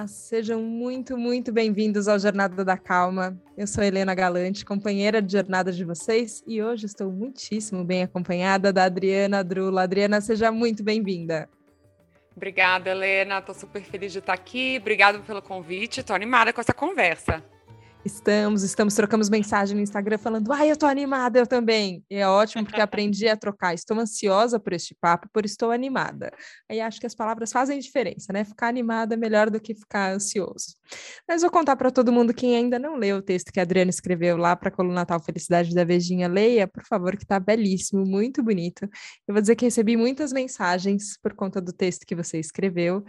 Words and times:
Olá, 0.00 0.06
sejam 0.06 0.62
muito, 0.62 1.14
muito 1.18 1.52
bem-vindos 1.52 2.08
ao 2.08 2.18
Jornada 2.18 2.64
da 2.64 2.78
Calma. 2.78 3.38
Eu 3.54 3.66
sou 3.66 3.84
Helena 3.84 4.14
Galante, 4.14 4.64
companheira 4.64 5.20
de 5.20 5.30
jornada 5.30 5.70
de 5.70 5.84
vocês, 5.84 6.42
e 6.46 6.62
hoje 6.62 6.86
estou 6.86 7.12
muitíssimo 7.12 7.84
bem 7.84 8.04
acompanhada 8.04 8.72
da 8.72 8.84
Adriana 8.84 9.44
Drula. 9.44 9.82
Adriana, 9.82 10.22
seja 10.22 10.50
muito 10.50 10.82
bem-vinda. 10.82 11.50
Obrigada, 12.34 12.88
Helena. 12.88 13.40
Estou 13.40 13.54
super 13.54 13.82
feliz 13.82 14.10
de 14.10 14.20
estar 14.20 14.32
aqui. 14.32 14.78
Obrigada 14.80 15.18
pelo 15.18 15.42
convite. 15.42 16.00
Estou 16.00 16.16
animada 16.16 16.50
com 16.50 16.62
essa 16.62 16.72
conversa. 16.72 17.44
Estamos, 18.02 18.62
estamos, 18.62 18.94
trocamos 18.94 19.28
mensagem 19.28 19.76
no 19.76 19.82
Instagram 19.82 20.16
falando, 20.16 20.50
ai, 20.52 20.70
eu 20.70 20.76
tô 20.76 20.86
animada, 20.86 21.38
eu 21.38 21.46
também. 21.46 22.02
E 22.08 22.16
é 22.16 22.26
ótimo 22.26 22.64
porque 22.64 22.80
aprendi 22.80 23.28
a 23.28 23.36
trocar. 23.36 23.74
Estou 23.74 23.98
ansiosa 23.98 24.58
por 24.58 24.72
este 24.72 24.96
papo, 24.98 25.28
por 25.30 25.44
estou 25.44 25.70
animada. 25.70 26.32
Aí 26.66 26.80
acho 26.80 26.98
que 26.98 27.06
as 27.06 27.14
palavras 27.14 27.52
fazem 27.52 27.78
diferença, 27.78 28.32
né? 28.32 28.42
Ficar 28.42 28.68
animada 28.68 29.14
é 29.14 29.18
melhor 29.18 29.50
do 29.50 29.60
que 29.60 29.74
ficar 29.74 30.14
ansioso. 30.14 30.76
Mas 31.28 31.42
vou 31.42 31.50
contar 31.50 31.76
para 31.76 31.90
todo 31.90 32.10
mundo 32.10 32.32
quem 32.32 32.56
ainda 32.56 32.78
não 32.78 32.96
leu 32.96 33.18
o 33.18 33.22
texto 33.22 33.52
que 33.52 33.60
a 33.60 33.64
Adriana 33.64 33.90
escreveu 33.90 34.38
lá 34.38 34.56
para 34.56 34.70
a 34.70 34.72
coluna 34.72 34.94
Natal 34.94 35.20
Felicidade 35.20 35.74
da 35.74 35.84
Vejinha. 35.84 36.26
Leia, 36.26 36.66
por 36.66 36.84
favor, 36.84 37.14
que 37.18 37.26
tá 37.26 37.38
belíssimo, 37.38 38.06
muito 38.06 38.42
bonito. 38.42 38.88
Eu 39.28 39.34
vou 39.34 39.42
dizer 39.42 39.56
que 39.56 39.66
recebi 39.66 39.94
muitas 39.98 40.32
mensagens 40.32 41.18
por 41.22 41.34
conta 41.34 41.60
do 41.60 41.72
texto 41.72 42.06
que 42.06 42.14
você 42.14 42.38
escreveu 42.38 43.04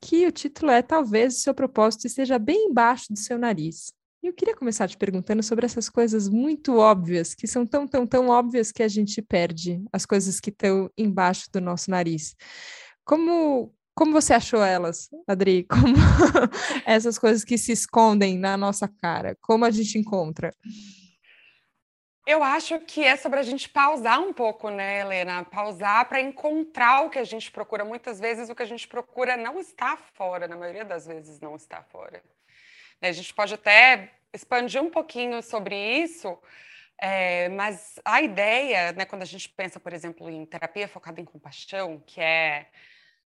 que 0.00 0.26
o 0.26 0.32
título 0.32 0.72
é 0.72 0.82
Talvez 0.82 1.36
o 1.36 1.40
seu 1.40 1.54
propósito 1.54 2.06
esteja 2.06 2.38
bem 2.38 2.66
embaixo 2.68 3.06
do 3.10 3.18
seu 3.18 3.38
nariz. 3.38 3.94
Eu 4.22 4.32
queria 4.32 4.56
começar 4.56 4.88
te 4.88 4.96
perguntando 4.96 5.42
sobre 5.42 5.66
essas 5.66 5.88
coisas 5.88 6.28
muito 6.28 6.78
óbvias, 6.78 7.34
que 7.34 7.46
são 7.46 7.66
tão, 7.66 7.86
tão, 7.86 8.06
tão 8.06 8.28
óbvias 8.28 8.72
que 8.72 8.82
a 8.82 8.88
gente 8.88 9.22
perde 9.22 9.82
as 9.92 10.04
coisas 10.04 10.40
que 10.40 10.50
estão 10.50 10.90
embaixo 10.96 11.48
do 11.52 11.60
nosso 11.60 11.90
nariz. 11.90 12.34
Como, 13.04 13.72
como 13.94 14.12
você 14.12 14.34
achou 14.34 14.64
elas, 14.64 15.08
Adri? 15.28 15.64
Como 15.70 15.94
essas 16.84 17.18
coisas 17.18 17.44
que 17.44 17.56
se 17.56 17.72
escondem 17.72 18.38
na 18.38 18.56
nossa 18.56 18.88
cara? 18.88 19.36
Como 19.40 19.64
a 19.64 19.70
gente 19.70 19.98
encontra? 19.98 20.50
Eu 22.26 22.42
acho 22.42 22.80
que 22.80 23.04
é 23.04 23.16
sobre 23.16 23.38
a 23.38 23.42
gente 23.44 23.68
pausar 23.68 24.20
um 24.20 24.32
pouco, 24.32 24.68
né, 24.68 25.00
Helena? 25.00 25.44
Pausar 25.44 26.08
para 26.08 26.20
encontrar 26.20 27.04
o 27.04 27.10
que 27.10 27.20
a 27.20 27.24
gente 27.24 27.52
procura. 27.52 27.84
Muitas 27.84 28.18
vezes 28.18 28.48
o 28.48 28.54
que 28.56 28.64
a 28.64 28.66
gente 28.66 28.88
procura 28.88 29.36
não 29.36 29.60
está 29.60 29.96
fora, 29.96 30.48
na 30.48 30.56
maioria 30.56 30.84
das 30.84 31.06
vezes 31.06 31.38
não 31.38 31.54
está 31.54 31.84
fora. 31.84 32.20
A 33.08 33.12
gente 33.12 33.32
pode 33.34 33.54
até 33.54 34.12
expandir 34.32 34.82
um 34.82 34.90
pouquinho 34.90 35.42
sobre 35.42 35.76
isso, 36.02 36.38
é, 37.00 37.48
mas 37.50 37.98
a 38.04 38.22
ideia, 38.22 38.92
né, 38.92 39.04
quando 39.04 39.22
a 39.22 39.26
gente 39.26 39.48
pensa, 39.48 39.78
por 39.78 39.92
exemplo, 39.92 40.28
em 40.30 40.44
terapia 40.46 40.88
focada 40.88 41.20
em 41.20 41.24
compaixão, 41.24 42.02
que 42.06 42.20
é 42.20 42.66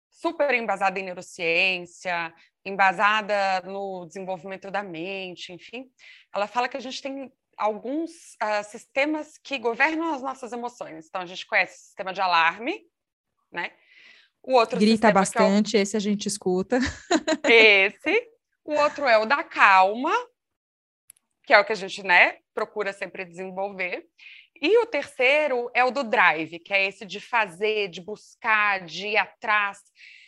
super 0.09 0.53
embasada 0.53 0.99
em 0.99 1.03
neurociência, 1.03 2.33
embasada 2.65 3.61
no 3.61 4.05
desenvolvimento 4.05 4.69
da 4.71 4.83
mente, 4.83 5.53
enfim, 5.53 5.89
ela 6.33 6.47
fala 6.47 6.67
que 6.67 6.77
a 6.77 6.81
gente 6.81 7.01
tem 7.01 7.31
alguns 7.57 8.11
uh, 8.41 8.63
sistemas 8.63 9.37
que 9.37 9.57
governam 9.57 10.13
as 10.13 10.21
nossas 10.21 10.51
emoções. 10.53 11.07
Então, 11.07 11.21
a 11.21 11.25
gente 11.25 11.45
conhece 11.45 11.75
o 11.75 11.85
sistema 11.85 12.13
de 12.13 12.21
alarme, 12.21 12.81
né? 13.51 13.71
O 14.41 14.53
outro 14.53 14.79
Grita 14.79 15.11
bastante, 15.11 15.75
é 15.75 15.79
o... 15.79 15.81
esse 15.81 15.97
a 15.97 15.99
gente 15.99 16.27
escuta. 16.27 16.79
Esse. 17.43 18.38
O 18.63 18.73
outro 18.73 19.07
é 19.07 19.17
o 19.17 19.25
da 19.25 19.43
calma, 19.43 20.11
que 21.43 21.53
é 21.53 21.59
o 21.59 21.65
que 21.65 21.71
a 21.71 21.75
gente 21.75 22.03
né, 22.03 22.37
procura 22.53 22.93
sempre 22.93 23.25
desenvolver. 23.25 24.05
E 24.61 24.77
o 24.79 24.85
terceiro 24.85 25.71
é 25.73 25.83
o 25.83 25.91
do 25.91 26.03
drive, 26.03 26.59
que 26.59 26.73
é 26.73 26.85
esse 26.85 27.05
de 27.05 27.19
fazer, 27.19 27.87
de 27.87 28.01
buscar, 28.01 28.85
de 28.85 29.07
ir 29.07 29.17
atrás. 29.17 29.81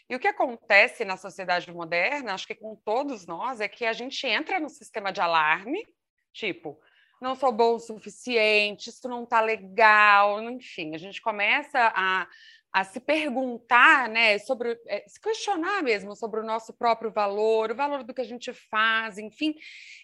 E 0.09 0.15
o 0.15 0.19
que 0.19 0.27
acontece 0.27 1.05
na 1.05 1.17
sociedade 1.17 1.71
moderna, 1.71 2.33
acho 2.33 2.47
que 2.47 2.55
com 2.55 2.75
todos 2.75 3.25
nós, 3.25 3.61
é 3.61 3.67
que 3.67 3.85
a 3.85 3.93
gente 3.93 4.25
entra 4.25 4.59
no 4.59 4.69
sistema 4.69 5.11
de 5.11 5.21
alarme, 5.21 5.85
tipo, 6.33 6.79
não 7.21 7.35
sou 7.35 7.51
bom 7.51 7.75
o 7.75 7.79
suficiente, 7.79 8.89
isso 8.89 9.07
não 9.07 9.23
está 9.23 9.39
legal, 9.41 10.41
enfim, 10.49 10.95
a 10.95 10.97
gente 10.97 11.21
começa 11.21 11.93
a 11.95 12.27
a 12.73 12.83
se 12.83 12.99
perguntar, 12.99 14.07
né, 14.07 14.39
sobre, 14.39 14.79
é, 14.87 15.03
se 15.07 15.19
questionar 15.19 15.83
mesmo 15.83 16.15
sobre 16.15 16.39
o 16.39 16.45
nosso 16.45 16.73
próprio 16.73 17.11
valor, 17.11 17.71
o 17.71 17.75
valor 17.75 18.03
do 18.03 18.13
que 18.13 18.21
a 18.21 18.25
gente 18.25 18.53
faz, 18.53 19.17
enfim. 19.17 19.55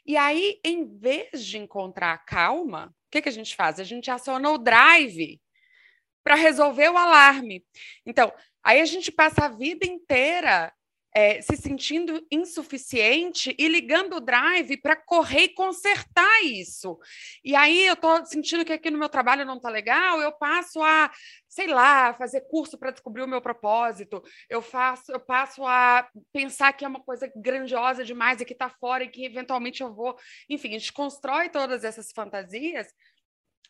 E 0.06 0.18
aí, 0.18 0.60
em 0.66 0.86
vez 0.98 1.46
de 1.46 1.58
encontrar 1.58 2.14
a 2.14 2.18
calma, 2.18 2.88
o 3.08 3.12
que, 3.12 3.22
que 3.22 3.30
a 3.30 3.32
gente 3.32 3.56
faz? 3.56 3.80
A 3.80 3.84
gente 3.84 4.12
aciona 4.12 4.50
o 4.50 4.58
drive 4.58 5.40
para 6.24 6.36
resolver 6.36 6.90
o 6.90 6.98
alarme. 6.98 7.66
Então, 8.06 8.34
aí 8.62 8.82
a 8.82 8.86
gente 8.86 9.12
passa 9.14 9.46
a 9.46 9.50
vida 9.50 9.86
inteira 9.86 10.74
é, 11.18 11.42
se 11.42 11.58
sentindo 11.58 12.24
insuficiente 12.30 13.56
e 13.58 13.68
ligando 13.68 14.18
o 14.18 14.22
drive 14.22 14.78
para 14.78 14.96
correr 14.96 15.46
e 15.46 15.50
consertar 15.50 16.44
isso. 16.44 17.00
E 17.44 17.56
aí 17.56 17.88
eu 17.88 17.96
estou 17.96 18.24
sentindo 18.24 18.64
que 18.64 18.72
aqui 18.72 18.92
no 18.92 19.00
meu 19.00 19.10
trabalho 19.10 19.44
não 19.44 19.58
está 19.58 19.68
legal, 19.68 20.22
eu 20.22 20.32
passo 20.32 20.80
a, 20.84 21.10
sei 21.58 21.66
lá, 21.66 22.14
fazer 22.14 22.42
curso 22.42 22.78
para 22.78 22.92
descobrir 22.92 23.24
o 23.24 23.28
meu 23.28 23.42
propósito, 23.42 24.22
eu 24.48 24.62
faço, 24.62 25.12
eu 25.12 25.20
passo 25.20 25.66
a 25.66 26.08
pensar 26.32 26.72
que 26.72 26.86
é 26.86 26.88
uma 26.88 27.04
coisa 27.04 27.32
grandiosa 27.36 28.06
demais 28.06 28.40
e 28.40 28.46
que 28.46 28.54
está 28.54 28.70
fora 28.70 29.04
e 29.04 29.10
que 29.10 29.26
eventualmente 29.26 29.82
eu 29.82 29.92
vou. 29.92 30.16
Enfim, 30.48 30.76
a 30.76 30.78
gente 30.78 30.94
constrói 30.94 31.50
todas 31.50 31.84
essas 31.84 32.12
fantasias 32.12 32.94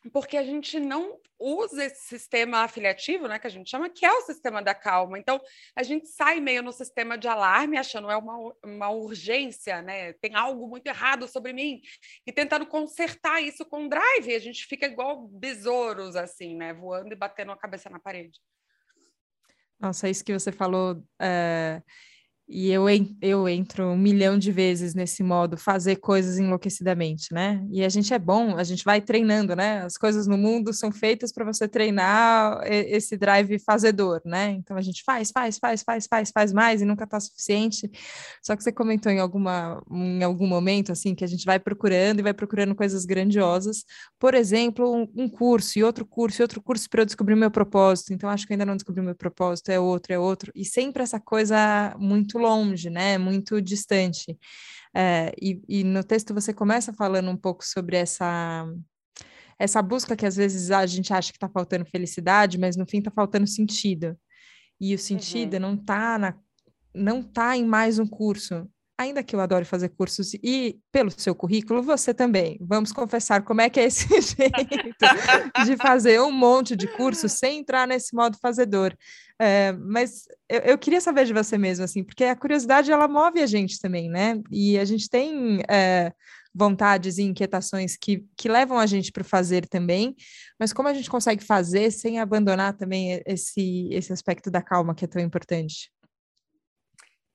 porque 0.09 0.37
a 0.37 0.43
gente 0.43 0.79
não 0.79 1.19
usa 1.39 1.85
esse 1.85 2.07
sistema 2.07 2.59
afiliativo, 2.59 3.27
né, 3.27 3.37
que 3.37 3.47
a 3.47 3.49
gente 3.49 3.69
chama, 3.69 3.89
que 3.89 4.05
é 4.05 4.11
o 4.11 4.21
sistema 4.21 4.61
da 4.61 4.73
calma. 4.73 5.19
Então, 5.19 5.39
a 5.75 5.83
gente 5.83 6.07
sai 6.07 6.39
meio 6.39 6.63
no 6.63 6.71
sistema 6.71 7.17
de 7.17 7.27
alarme, 7.27 7.77
achando 7.77 8.09
é 8.09 8.17
uma, 8.17 8.55
uma 8.63 8.89
urgência, 8.89 9.81
né, 9.81 10.13
tem 10.13 10.35
algo 10.35 10.67
muito 10.67 10.87
errado 10.87 11.27
sobre 11.27 11.53
mim, 11.53 11.81
e 12.25 12.31
tentando 12.31 12.65
consertar 12.65 13.41
isso 13.41 13.65
com 13.65 13.87
drive. 13.87 14.33
A 14.33 14.39
gente 14.39 14.65
fica 14.65 14.87
igual 14.87 15.27
besouros, 15.27 16.15
assim, 16.15 16.55
né, 16.55 16.73
voando 16.73 17.13
e 17.13 17.15
batendo 17.15 17.51
a 17.51 17.57
cabeça 17.57 17.89
na 17.89 17.99
parede. 17.99 18.39
Nossa, 19.79 20.09
isso 20.09 20.25
que 20.25 20.33
você 20.33 20.51
falou. 20.51 21.03
É 21.21 21.81
e 22.49 22.71
eu, 22.71 22.85
eu 23.21 23.49
entro 23.49 23.87
um 23.87 23.97
milhão 23.97 24.37
de 24.37 24.53
vezes 24.53 24.95
nesse 24.95 25.21
modo, 25.21 25.57
fazer 25.57 25.97
coisas 25.97 26.39
enlouquecidamente, 26.39 27.33
né? 27.33 27.61
E 27.69 27.83
a 27.83 27.89
gente 27.89 28.13
é 28.13 28.19
bom, 28.19 28.55
a 28.55 28.63
gente 28.63 28.85
vai 28.85 29.01
treinando, 29.01 29.53
né? 29.53 29.81
As 29.81 29.97
coisas 29.97 30.27
no 30.27 30.37
mundo 30.37 30.71
são 30.71 30.89
feitas 30.89 31.33
para 31.33 31.43
você 31.43 31.67
treinar 31.67 32.61
esse 32.65 33.17
drive 33.17 33.59
fazedor, 33.59 34.21
né? 34.23 34.51
Então 34.51 34.77
a 34.77 34.81
gente 34.81 35.03
faz, 35.03 35.29
faz, 35.29 35.57
faz, 35.59 35.83
faz, 35.83 36.07
faz, 36.07 36.31
faz 36.31 36.53
mais 36.53 36.81
e 36.81 36.85
nunca 36.85 37.03
está 37.03 37.19
suficiente. 37.19 37.91
Só 38.41 38.55
que 38.55 38.63
você 38.63 38.71
comentou 38.71 39.11
em, 39.11 39.19
alguma, 39.19 39.83
em 39.91 40.23
algum 40.23 40.47
momento, 40.47 40.93
assim, 40.93 41.13
que 41.13 41.25
a 41.25 41.27
gente 41.27 41.45
vai 41.45 41.59
procurando 41.59 42.19
e 42.19 42.23
vai 42.23 42.33
procurando 42.33 42.73
coisas 42.73 43.03
grandiosas. 43.03 43.83
Por 44.17 44.33
exemplo, 44.33 44.89
um, 44.95 45.23
um 45.23 45.29
curso 45.29 45.77
e 45.79 45.83
outro 45.83 46.05
curso 46.05 46.41
e 46.41 46.43
outro 46.43 46.61
curso 46.61 46.89
para 46.89 47.01
eu 47.01 47.05
descobrir 47.05 47.35
meu 47.35 47.51
propósito. 47.51 48.13
Então 48.13 48.29
acho 48.29 48.47
que 48.47 48.53
ainda 48.53 48.65
não 48.65 48.77
descobri 48.77 49.01
meu 49.01 49.15
propósito, 49.15 49.69
é 49.69 49.77
outro, 49.79 50.13
é 50.13 50.19
outro. 50.19 50.49
E 50.55 50.63
sempre 50.63 51.03
essa 51.03 51.19
coisa 51.19 51.93
muito 51.99 52.36
muito 52.37 52.47
longe, 52.47 52.89
né? 52.89 53.17
Muito 53.17 53.61
distante. 53.61 54.37
É, 54.95 55.33
e, 55.41 55.61
e 55.67 55.83
no 55.83 56.03
texto 56.03 56.33
você 56.33 56.53
começa 56.53 56.93
falando 56.93 57.29
um 57.29 57.37
pouco 57.37 57.65
sobre 57.65 57.97
essa 57.97 58.65
essa 59.59 59.81
busca 59.81 60.15
que 60.15 60.25
às 60.25 60.35
vezes 60.35 60.69
a 60.69 60.85
gente 60.85 61.11
acha 61.11 61.31
que 61.31 61.37
está 61.37 61.49
faltando 61.49 61.83
felicidade, 61.85 62.59
mas 62.59 62.77
no 62.77 62.85
fim 62.85 62.99
está 62.99 63.09
faltando 63.09 63.47
sentido. 63.47 64.15
E 64.79 64.93
o 64.93 64.99
sentido 64.99 65.55
uhum. 65.55 65.59
não 65.59 65.73
está 65.73 66.17
na 66.17 66.35
não 66.93 67.21
tá 67.21 67.55
em 67.55 67.65
mais 67.65 67.99
um 67.99 68.07
curso, 68.07 68.67
ainda 68.97 69.21
que 69.21 69.35
eu 69.35 69.39
adore 69.39 69.65
fazer 69.65 69.89
cursos 69.89 70.33
e 70.35 70.79
pelo 70.91 71.11
seu 71.11 71.35
currículo, 71.35 71.83
você 71.83 72.13
também. 72.13 72.57
Vamos 72.59 72.91
confessar 72.91 73.43
como 73.43 73.61
é 73.61 73.69
que 73.69 73.79
é 73.79 73.85
esse 73.85 74.07
jeito 74.21 75.65
de 75.65 75.77
fazer 75.77 76.19
um 76.21 76.31
monte 76.31 76.75
de 76.75 76.87
cursos 76.87 77.33
sem 77.33 77.59
entrar 77.59 77.87
nesse 77.87 78.15
modo 78.15 78.37
fazedor. 78.41 78.95
É, 79.39 79.71
mas 79.71 80.27
eu, 80.49 80.59
eu, 80.61 80.77
queria 80.77 80.99
saber 80.99 81.25
de 81.25 81.33
você 81.33 81.57
mesmo, 81.57 81.85
assim, 81.85 82.03
porque 82.03 82.23
a 82.23 82.35
curiosidade 82.35 82.91
ela 82.91 83.07
move 83.07 83.39
a 83.39 83.45
gente 83.45 83.79
também, 83.79 84.09
né? 84.09 84.41
E 84.51 84.79
a 84.79 84.85
gente 84.85 85.07
tem 85.07 85.61
é, 85.69 86.11
vontades 86.53 87.19
e 87.19 87.23
inquietações 87.23 87.95
que, 87.95 88.25
que 88.35 88.49
levam 88.49 88.79
a 88.79 88.87
gente 88.87 89.11
para 89.11 89.23
fazer 89.23 89.67
também, 89.67 90.15
mas 90.59 90.73
como 90.73 90.87
a 90.87 90.93
gente 90.93 91.09
consegue 91.09 91.43
fazer 91.43 91.91
sem 91.91 92.19
abandonar 92.19 92.75
também 92.75 93.21
esse, 93.27 93.87
esse 93.91 94.11
aspecto 94.11 94.49
da 94.49 94.61
calma 94.61 94.95
que 94.95 95.05
é 95.05 95.07
tão 95.07 95.21
importante? 95.21 95.91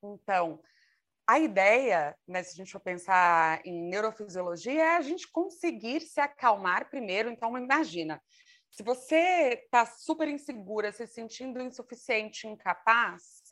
Então, 0.03 0.59
a 1.25 1.39
ideia, 1.39 2.17
né, 2.27 2.43
se 2.43 2.53
a 2.53 2.57
gente 2.57 2.73
for 2.73 2.81
pensar 2.81 3.61
em 3.65 3.89
neurofisiologia, 3.89 4.83
é 4.83 4.97
a 4.97 5.01
gente 5.01 5.31
conseguir 5.31 6.01
se 6.01 6.21
acalmar 6.21 6.91
primeiro. 6.91 7.31
Então, 7.31 7.57
imagina, 7.57 8.21
se 8.73 8.83
você 8.83 9.61
está 9.65 9.85
super 9.85 10.27
insegura, 10.27 10.91
se 10.91 11.07
sentindo 11.07 11.61
insuficiente, 11.61 12.47
incapaz, 12.49 13.43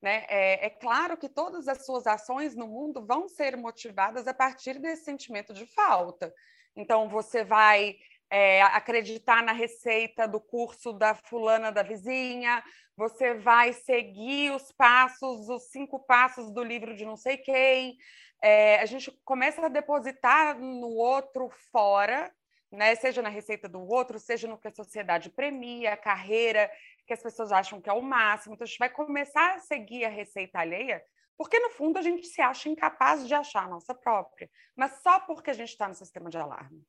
né, 0.00 0.24
é, 0.28 0.66
é, 0.66 0.70
claro 0.70 1.16
que 1.16 1.28
todas 1.28 1.68
as 1.68 1.84
suas 1.84 2.06
ações 2.06 2.56
no 2.56 2.66
mundo 2.66 3.06
vão 3.06 3.28
ser 3.28 3.56
motivadas 3.56 4.26
a 4.26 4.34
partir 4.34 4.80
desse 4.80 5.04
sentimento 5.04 5.52
de 5.52 5.66
falta. 5.66 6.34
Então, 6.74 7.08
você 7.08 7.44
vai 7.44 7.96
é, 8.30 8.62
acreditar 8.62 9.42
na 9.42 9.52
receita 9.52 10.26
do 10.26 10.40
curso 10.40 10.92
da 10.92 11.14
fulana 11.14 11.70
da 11.70 11.82
vizinha, 11.82 12.64
você 12.96 13.34
vai 13.34 13.74
seguir 13.74 14.52
os 14.52 14.72
passos, 14.72 15.50
os 15.50 15.70
cinco 15.70 16.00
passos 16.00 16.50
do 16.50 16.64
livro 16.64 16.96
de 16.96 17.04
não 17.04 17.16
sei 17.16 17.36
quem. 17.36 17.96
É, 18.42 18.80
a 18.80 18.86
gente 18.86 19.12
começa 19.24 19.64
a 19.64 19.68
depositar 19.68 20.58
no 20.58 20.88
outro 20.88 21.50
fora, 21.70 22.32
né? 22.72 22.94
seja 22.94 23.22
na 23.22 23.28
receita 23.28 23.68
do 23.68 23.80
outro, 23.80 24.18
seja 24.18 24.48
no 24.48 24.58
que 24.58 24.68
a 24.68 24.74
sociedade 24.74 25.30
premia, 25.30 25.92
a 25.92 25.96
carreira 25.96 26.70
que 27.06 27.12
as 27.12 27.22
pessoas 27.22 27.52
acham 27.52 27.80
que 27.80 27.90
é 27.90 27.92
o 27.92 28.02
máximo. 28.02 28.54
Então, 28.54 28.64
a 28.64 28.68
gente 28.68 28.78
vai 28.78 28.88
começar 28.88 29.54
a 29.54 29.58
seguir 29.58 30.04
a 30.04 30.08
receita 30.08 30.58
alheia, 30.58 31.04
porque 31.36 31.58
no 31.58 31.70
fundo 31.70 31.98
a 31.98 32.02
gente 32.02 32.26
se 32.26 32.40
acha 32.40 32.68
incapaz 32.68 33.26
de 33.26 33.34
achar 33.34 33.64
a 33.64 33.68
nossa 33.68 33.94
própria, 33.94 34.50
mas 34.74 35.02
só 35.02 35.20
porque 35.20 35.50
a 35.50 35.54
gente 35.54 35.70
está 35.70 35.88
no 35.88 35.94
sistema 35.94 36.30
de 36.30 36.38
alarme. 36.38 36.82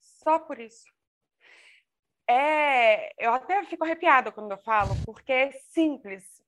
Só 0.00 0.38
por 0.38 0.58
isso. 0.58 0.86
É, 2.28 3.12
eu 3.24 3.32
até 3.32 3.64
fico 3.64 3.84
arrepiada 3.84 4.30
quando 4.30 4.52
eu 4.52 4.58
falo, 4.58 4.94
porque 5.06 5.32
é 5.32 5.52
simples. 5.52 6.42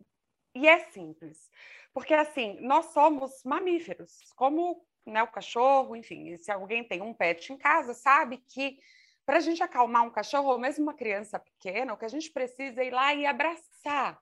E 0.54 0.68
é 0.68 0.90
simples. 0.90 1.50
Porque, 1.92 2.14
assim, 2.14 2.60
nós 2.60 2.86
somos 2.86 3.42
mamíferos, 3.44 4.32
como 4.36 4.84
né, 5.06 5.22
o 5.22 5.28
cachorro, 5.28 5.96
enfim. 5.96 6.36
se 6.36 6.50
alguém 6.50 6.84
tem 6.84 7.00
um 7.02 7.14
pet 7.14 7.52
em 7.52 7.56
casa, 7.56 7.94
sabe 7.94 8.38
que 8.38 8.78
para 9.24 9.38
a 9.38 9.40
gente 9.40 9.62
acalmar 9.62 10.04
um 10.04 10.10
cachorro, 10.10 10.50
ou 10.50 10.58
mesmo 10.58 10.82
uma 10.82 10.94
criança 10.94 11.38
pequena, 11.38 11.92
o 11.92 11.96
que 11.96 12.04
a 12.04 12.08
gente 12.08 12.30
precisa 12.30 12.82
é 12.82 12.86
ir 12.86 12.90
lá 12.90 13.14
e 13.14 13.26
abraçar, 13.26 14.18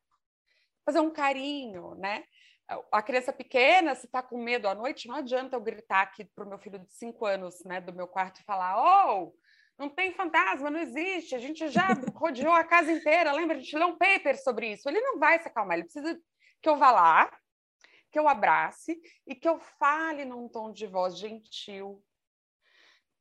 fazer 0.84 1.00
um 1.00 1.10
carinho, 1.10 1.94
né? 1.94 2.24
A 2.92 3.00
criança 3.00 3.32
pequena, 3.32 3.94
se 3.94 4.04
está 4.04 4.22
com 4.22 4.36
medo 4.36 4.68
à 4.68 4.74
noite, 4.74 5.08
não 5.08 5.14
adianta 5.14 5.56
eu 5.56 5.60
gritar 5.60 6.02
aqui 6.02 6.24
para 6.26 6.44
o 6.44 6.48
meu 6.48 6.58
filho 6.58 6.78
de 6.78 6.92
cinco 6.92 7.24
anos, 7.24 7.64
né, 7.64 7.80
do 7.80 7.94
meu 7.94 8.06
quarto 8.06 8.40
e 8.40 8.44
falar: 8.44 8.76
Oh, 8.76 9.32
não 9.78 9.88
tem 9.88 10.12
fantasma, 10.12 10.68
não 10.68 10.80
existe, 10.80 11.34
a 11.34 11.38
gente 11.38 11.68
já 11.68 11.88
rodeou 12.14 12.52
a 12.52 12.64
casa 12.64 12.92
inteira, 12.92 13.32
lembra? 13.32 13.56
A 13.56 13.60
gente 13.60 13.78
leu 13.78 13.88
um 13.88 13.96
paper 13.96 14.36
sobre 14.42 14.72
isso. 14.72 14.86
Ele 14.88 15.00
não 15.00 15.18
vai 15.18 15.38
se 15.38 15.48
acalmar, 15.48 15.78
ele 15.78 15.84
precisa 15.84 16.20
que 16.60 16.68
eu 16.68 16.76
vá 16.76 16.90
lá, 16.90 17.38
que 18.10 18.18
eu 18.18 18.28
abrace 18.28 19.00
e 19.26 19.34
que 19.34 19.48
eu 19.48 19.58
fale 19.58 20.24
num 20.24 20.48
tom 20.48 20.72
de 20.72 20.86
voz 20.86 21.18
gentil, 21.18 22.02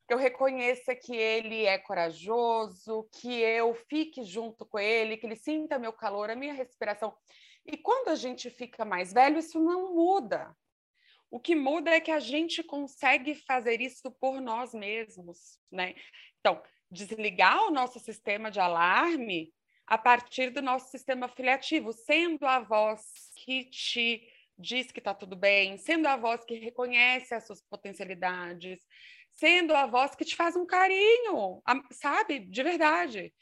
que 0.07 0.13
eu 0.13 0.18
reconheça 0.18 0.95
que 0.95 1.16
ele 1.16 1.66
é 1.66 1.78
corajoso, 1.78 3.10
que 3.12 3.42
eu 3.42 3.74
fique 3.74 4.24
junto 4.24 4.66
com 4.66 4.80
ele, 4.80 5.18
que 5.18 5.25
ele 5.25 5.36
sinta 5.36 5.78
meu 5.78 5.92
calor, 5.92 6.30
a 6.30 6.36
minha 6.36 6.54
respiração. 6.54 7.16
E 7.66 7.75
quando 7.75 8.07
a 8.07 8.16
gente 8.16 8.50
fica 8.50 8.86
mais 8.86 9.12
velho, 9.12 9.38
isso 9.38 9.60
não 9.60 9.94
muda. 9.94 10.56
O 11.30 11.39
que 11.39 11.54
muda 11.54 11.92
é 11.92 12.00
que 12.00 12.12
a 12.12 12.19
gente 12.19 12.63
consegue 12.63 13.36
fazer 13.36 13.81
isso 13.81 14.10
por 14.12 14.39
nós 14.39 14.74
mesmos, 14.74 15.60
né? 15.69 15.94
Então, 16.39 16.63
desligar 16.89 17.63
o 17.66 17.72
nosso 17.72 18.00
sistema 18.00 18.50
de 18.50 18.62
alarme 18.62 19.54
a 19.86 19.98
partir 19.98 20.51
do 20.51 20.62
nosso 20.62 20.89
sistema 20.89 21.25
afiliativo, 21.25 21.92
sendo 21.92 22.45
a 22.45 22.60
voz 22.60 23.01
que 23.36 23.66
te 23.66 24.25
diz 24.57 24.92
que 24.92 25.00
está 25.00 25.13
tudo 25.13 25.36
bem, 25.36 25.77
sendo 25.77 26.07
a 26.07 26.18
voz 26.18 26.44
que 26.44 26.56
reconhece 26.56 27.33
as 27.33 27.45
suas 27.45 27.62
potencialidades, 27.62 28.80
sendo 29.33 29.75
a 29.75 29.86
voz 29.86 30.15
que 30.15 30.25
te 30.25 30.36
faz 30.36 30.56
um 30.56 30.65
carinho, 30.65 31.62
sabe? 31.92 32.39
De 32.39 32.63
verdade. 32.63 33.33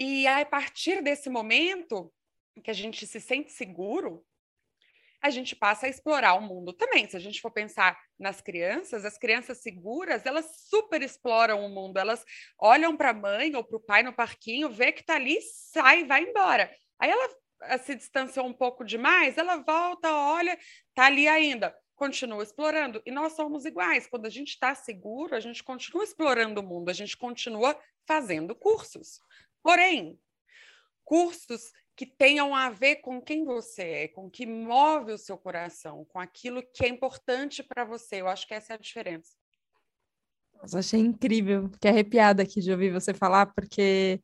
E 0.00 0.26
a 0.26 0.44
partir 0.44 1.02
desse 1.02 1.28
momento 1.28 2.12
que 2.64 2.70
a 2.70 2.74
gente 2.74 3.06
se 3.06 3.20
sente 3.20 3.52
seguro, 3.52 4.24
a 5.22 5.30
gente 5.30 5.54
passa 5.54 5.86
a 5.86 5.88
explorar 5.88 6.34
o 6.34 6.40
mundo 6.40 6.72
também. 6.72 7.08
Se 7.08 7.16
a 7.16 7.20
gente 7.20 7.40
for 7.40 7.52
pensar 7.52 7.96
nas 8.18 8.40
crianças, 8.40 9.04
as 9.04 9.16
crianças 9.16 9.58
seguras, 9.58 10.26
elas 10.26 10.66
super 10.68 11.00
exploram 11.00 11.64
o 11.64 11.68
mundo. 11.68 11.98
Elas 11.98 12.24
olham 12.58 12.96
para 12.96 13.10
a 13.10 13.14
mãe 13.14 13.54
ou 13.54 13.62
para 13.62 13.76
o 13.76 13.80
pai 13.80 14.02
no 14.02 14.12
parquinho, 14.12 14.68
vê 14.68 14.90
que 14.90 15.02
está 15.02 15.14
ali, 15.14 15.40
sai, 15.40 16.04
vai 16.04 16.24
embora. 16.24 16.68
Aí 16.98 17.08
ela 17.08 17.28
se 17.78 17.94
distanciou 17.94 18.46
um 18.46 18.52
pouco 18.52 18.84
demais, 18.84 19.38
ela 19.38 19.56
volta, 19.56 20.12
olha, 20.12 20.58
está 20.88 21.06
ali 21.06 21.28
ainda 21.28 21.74
continua 22.02 22.42
explorando. 22.42 23.00
E 23.06 23.12
nós 23.12 23.34
somos 23.34 23.64
iguais. 23.64 24.08
Quando 24.08 24.26
a 24.26 24.30
gente 24.30 24.48
está 24.48 24.74
seguro, 24.74 25.36
a 25.36 25.40
gente 25.40 25.62
continua 25.62 26.02
explorando 26.02 26.60
o 26.60 26.64
mundo, 26.64 26.88
a 26.88 26.92
gente 26.92 27.16
continua 27.16 27.78
fazendo 28.04 28.56
cursos. 28.56 29.20
Porém, 29.62 30.18
cursos 31.04 31.72
que 31.94 32.04
tenham 32.04 32.56
a 32.56 32.70
ver 32.70 32.96
com 32.96 33.22
quem 33.22 33.44
você 33.44 33.82
é, 33.82 34.08
com 34.08 34.26
o 34.26 34.30
que 34.30 34.44
move 34.44 35.12
o 35.12 35.18
seu 35.18 35.38
coração, 35.38 36.04
com 36.06 36.18
aquilo 36.18 36.60
que 36.74 36.84
é 36.84 36.88
importante 36.88 37.62
para 37.62 37.84
você. 37.84 38.20
Eu 38.20 38.26
acho 38.26 38.48
que 38.48 38.54
essa 38.54 38.72
é 38.72 38.76
a 38.76 38.80
diferença. 38.80 39.36
Nossa, 40.54 40.80
achei 40.80 40.98
incrível, 40.98 41.68
fiquei 41.68 41.90
arrepiada 41.90 42.42
aqui 42.42 42.60
de 42.60 42.72
ouvir 42.72 42.92
você 42.92 43.14
falar, 43.14 43.46
porque 43.46 44.20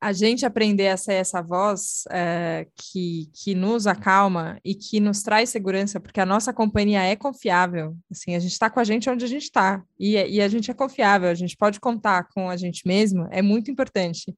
a 0.00 0.12
gente 0.12 0.46
aprender 0.46 0.88
a 0.88 0.96
ser 0.96 1.14
essa 1.14 1.42
voz 1.42 2.04
é, 2.10 2.66
que, 2.76 3.28
que 3.34 3.54
nos 3.54 3.86
acalma 3.86 4.58
e 4.64 4.74
que 4.74 5.00
nos 5.00 5.22
traz 5.22 5.50
segurança, 5.50 5.98
porque 5.98 6.20
a 6.20 6.26
nossa 6.26 6.52
companhia 6.52 7.02
é 7.02 7.16
confiável. 7.16 7.96
Assim, 8.10 8.34
a 8.34 8.38
gente 8.38 8.52
está 8.52 8.70
com 8.70 8.78
a 8.78 8.84
gente 8.84 9.10
onde 9.10 9.24
a 9.24 9.28
gente 9.28 9.42
está 9.42 9.82
e, 9.98 10.14
e, 10.14 10.40
a 10.40 10.48
gente 10.48 10.70
é 10.70 10.74
confiável, 10.74 11.28
a 11.28 11.34
gente 11.34 11.56
pode 11.56 11.80
contar 11.80 12.28
com 12.32 12.48
a 12.48 12.56
gente 12.56 12.86
mesmo, 12.86 13.26
é 13.30 13.42
muito 13.42 13.70
importante. 13.70 14.36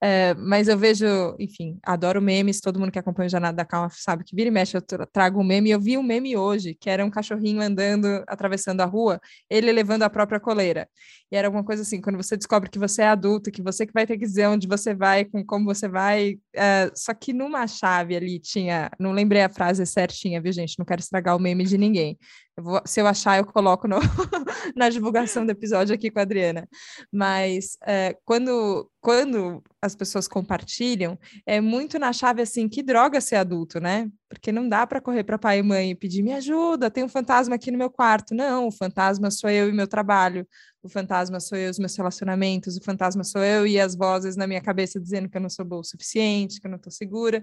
É, 0.00 0.34
mas 0.34 0.68
eu 0.68 0.78
vejo, 0.78 1.04
enfim, 1.38 1.78
adoro 1.82 2.22
memes, 2.22 2.60
todo 2.60 2.80
mundo 2.80 2.90
que 2.90 2.98
acompanha 2.98 3.26
o 3.26 3.30
Jornada 3.30 3.56
da 3.56 3.64
Calma 3.64 3.90
sabe 3.90 4.24
que 4.24 4.34
vira 4.34 4.48
e 4.48 4.50
mexe, 4.50 4.76
eu 4.76 4.82
trago 5.12 5.40
um 5.40 5.44
meme. 5.44 5.70
Eu 5.70 5.80
vi 5.80 5.98
um 5.98 6.02
meme 6.02 6.36
hoje, 6.36 6.74
que 6.74 6.88
era 6.88 7.04
um 7.04 7.10
cachorrinho 7.10 7.60
andando, 7.60 8.24
atravessando 8.26 8.80
a 8.80 8.86
rua, 8.86 9.20
ele 9.50 9.70
levando 9.72 10.04
a 10.04 10.10
própria 10.10 10.40
coleira. 10.40 10.88
E 11.30 11.36
era 11.36 11.48
alguma 11.48 11.64
coisa 11.64 11.82
assim, 11.82 12.00
quando 12.00 12.16
você 12.16 12.36
descobre 12.36 12.68
que 12.68 12.78
você 12.78 13.02
é 13.02 13.08
adulto, 13.08 13.50
que 13.50 13.62
você 13.62 13.86
que 13.86 13.92
vai 13.92 14.06
ter 14.06 14.18
que 14.18 14.26
dizer 14.26 14.46
onde 14.48 14.68
você 14.68 14.94
vai, 14.94 15.01
com 15.30 15.44
como 15.44 15.64
você 15.64 15.88
vai. 15.88 16.34
Uh, 16.54 16.90
só 16.94 17.12
que 17.14 17.32
numa 17.32 17.66
chave 17.66 18.16
ali 18.16 18.38
tinha, 18.38 18.90
não 18.98 19.12
lembrei 19.12 19.42
a 19.42 19.48
frase 19.48 19.84
certinha, 19.86 20.40
viu, 20.40 20.52
gente? 20.52 20.78
Não 20.78 20.86
quero 20.86 21.00
estragar 21.00 21.36
o 21.36 21.40
meme 21.40 21.64
de 21.64 21.76
ninguém. 21.76 22.18
Eu 22.54 22.62
vou, 22.62 22.82
se 22.84 23.00
eu 23.00 23.06
achar, 23.06 23.38
eu 23.38 23.46
coloco 23.46 23.88
no, 23.88 23.96
na 24.76 24.90
divulgação 24.90 25.46
do 25.46 25.50
episódio 25.50 25.94
aqui 25.94 26.10
com 26.10 26.18
a 26.18 26.22
Adriana. 26.22 26.68
Mas 27.10 27.78
é, 27.86 28.14
quando, 28.26 28.90
quando 29.00 29.62
as 29.80 29.96
pessoas 29.96 30.28
compartilham, 30.28 31.18
é 31.46 31.62
muito 31.62 31.98
na 31.98 32.12
chave 32.12 32.42
assim: 32.42 32.68
que 32.68 32.82
droga 32.82 33.22
ser 33.22 33.36
adulto, 33.36 33.80
né? 33.80 34.10
Porque 34.28 34.52
não 34.52 34.68
dá 34.68 34.86
para 34.86 35.00
correr 35.00 35.24
para 35.24 35.38
pai 35.38 35.60
e 35.60 35.62
mãe 35.62 35.90
e 35.90 35.94
pedir 35.94 36.22
me 36.22 36.32
ajuda, 36.32 36.90
tem 36.90 37.02
um 37.02 37.08
fantasma 37.08 37.54
aqui 37.54 37.70
no 37.70 37.78
meu 37.78 37.90
quarto. 37.90 38.34
Não, 38.34 38.66
o 38.66 38.70
fantasma 38.70 39.30
sou 39.30 39.48
eu 39.48 39.70
e 39.70 39.72
meu 39.72 39.88
trabalho, 39.88 40.46
o 40.82 40.90
fantasma 40.90 41.40
sou 41.40 41.56
eu 41.56 41.68
e 41.68 41.70
os 41.70 41.78
meus 41.78 41.96
relacionamentos, 41.96 42.76
o 42.76 42.82
fantasma 42.82 43.24
sou 43.24 43.42
eu 43.42 43.66
e 43.66 43.80
as 43.80 43.94
vozes 43.94 44.36
na 44.36 44.46
minha 44.46 44.60
cabeça 44.60 45.00
dizendo 45.00 45.28
que 45.28 45.36
eu 45.36 45.40
não 45.40 45.48
sou 45.48 45.64
boa 45.64 45.80
o 45.80 45.84
suficiente, 45.84 46.60
que 46.60 46.66
eu 46.66 46.70
não 46.70 46.76
estou 46.76 46.92
segura. 46.92 47.42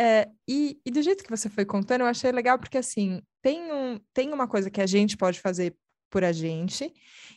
É, 0.00 0.30
e, 0.48 0.80
e, 0.82 0.90
do 0.90 1.02
jeito 1.02 1.22
que 1.22 1.28
você 1.28 1.50
foi 1.50 1.66
contando, 1.66 2.00
eu 2.00 2.06
achei 2.06 2.32
legal 2.32 2.58
porque 2.58 2.78
assim 2.78 3.20
tem, 3.42 3.70
um, 3.70 4.00
tem 4.14 4.32
uma 4.32 4.48
coisa 4.48 4.70
que 4.70 4.80
a 4.80 4.86
gente 4.86 5.14
pode 5.14 5.38
fazer 5.38 5.76
por 6.08 6.24
a 6.24 6.32
gente, 6.32 6.90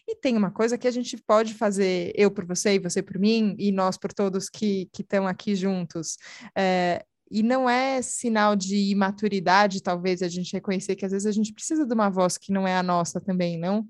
e 0.07 0.15
tem 0.15 0.37
uma 0.37 0.49
coisa 0.49 0.77
que 0.77 0.87
a 0.87 0.91
gente 0.91 1.17
pode 1.17 1.53
fazer, 1.53 2.13
eu 2.15 2.31
por 2.31 2.45
você 2.45 2.75
e 2.75 2.79
você 2.79 3.01
por 3.01 3.19
mim, 3.19 3.53
e 3.59 3.69
nós 3.69 3.97
por 3.97 4.13
todos 4.13 4.49
que 4.49 4.89
estão 4.97 5.27
aqui 5.27 5.55
juntos. 5.55 6.17
É, 6.57 7.05
e 7.29 7.43
não 7.43 7.69
é 7.69 8.01
sinal 8.01 8.55
de 8.55 8.77
imaturidade, 8.91 9.83
talvez, 9.83 10.21
a 10.21 10.27
gente 10.29 10.53
reconhecer 10.53 10.95
que 10.95 11.05
às 11.05 11.11
vezes 11.11 11.27
a 11.27 11.31
gente 11.31 11.53
precisa 11.53 11.85
de 11.85 11.93
uma 11.93 12.09
voz 12.09 12.37
que 12.37 12.53
não 12.53 12.67
é 12.67 12.77
a 12.77 12.83
nossa 12.83 13.19
também, 13.19 13.59
não? 13.59 13.85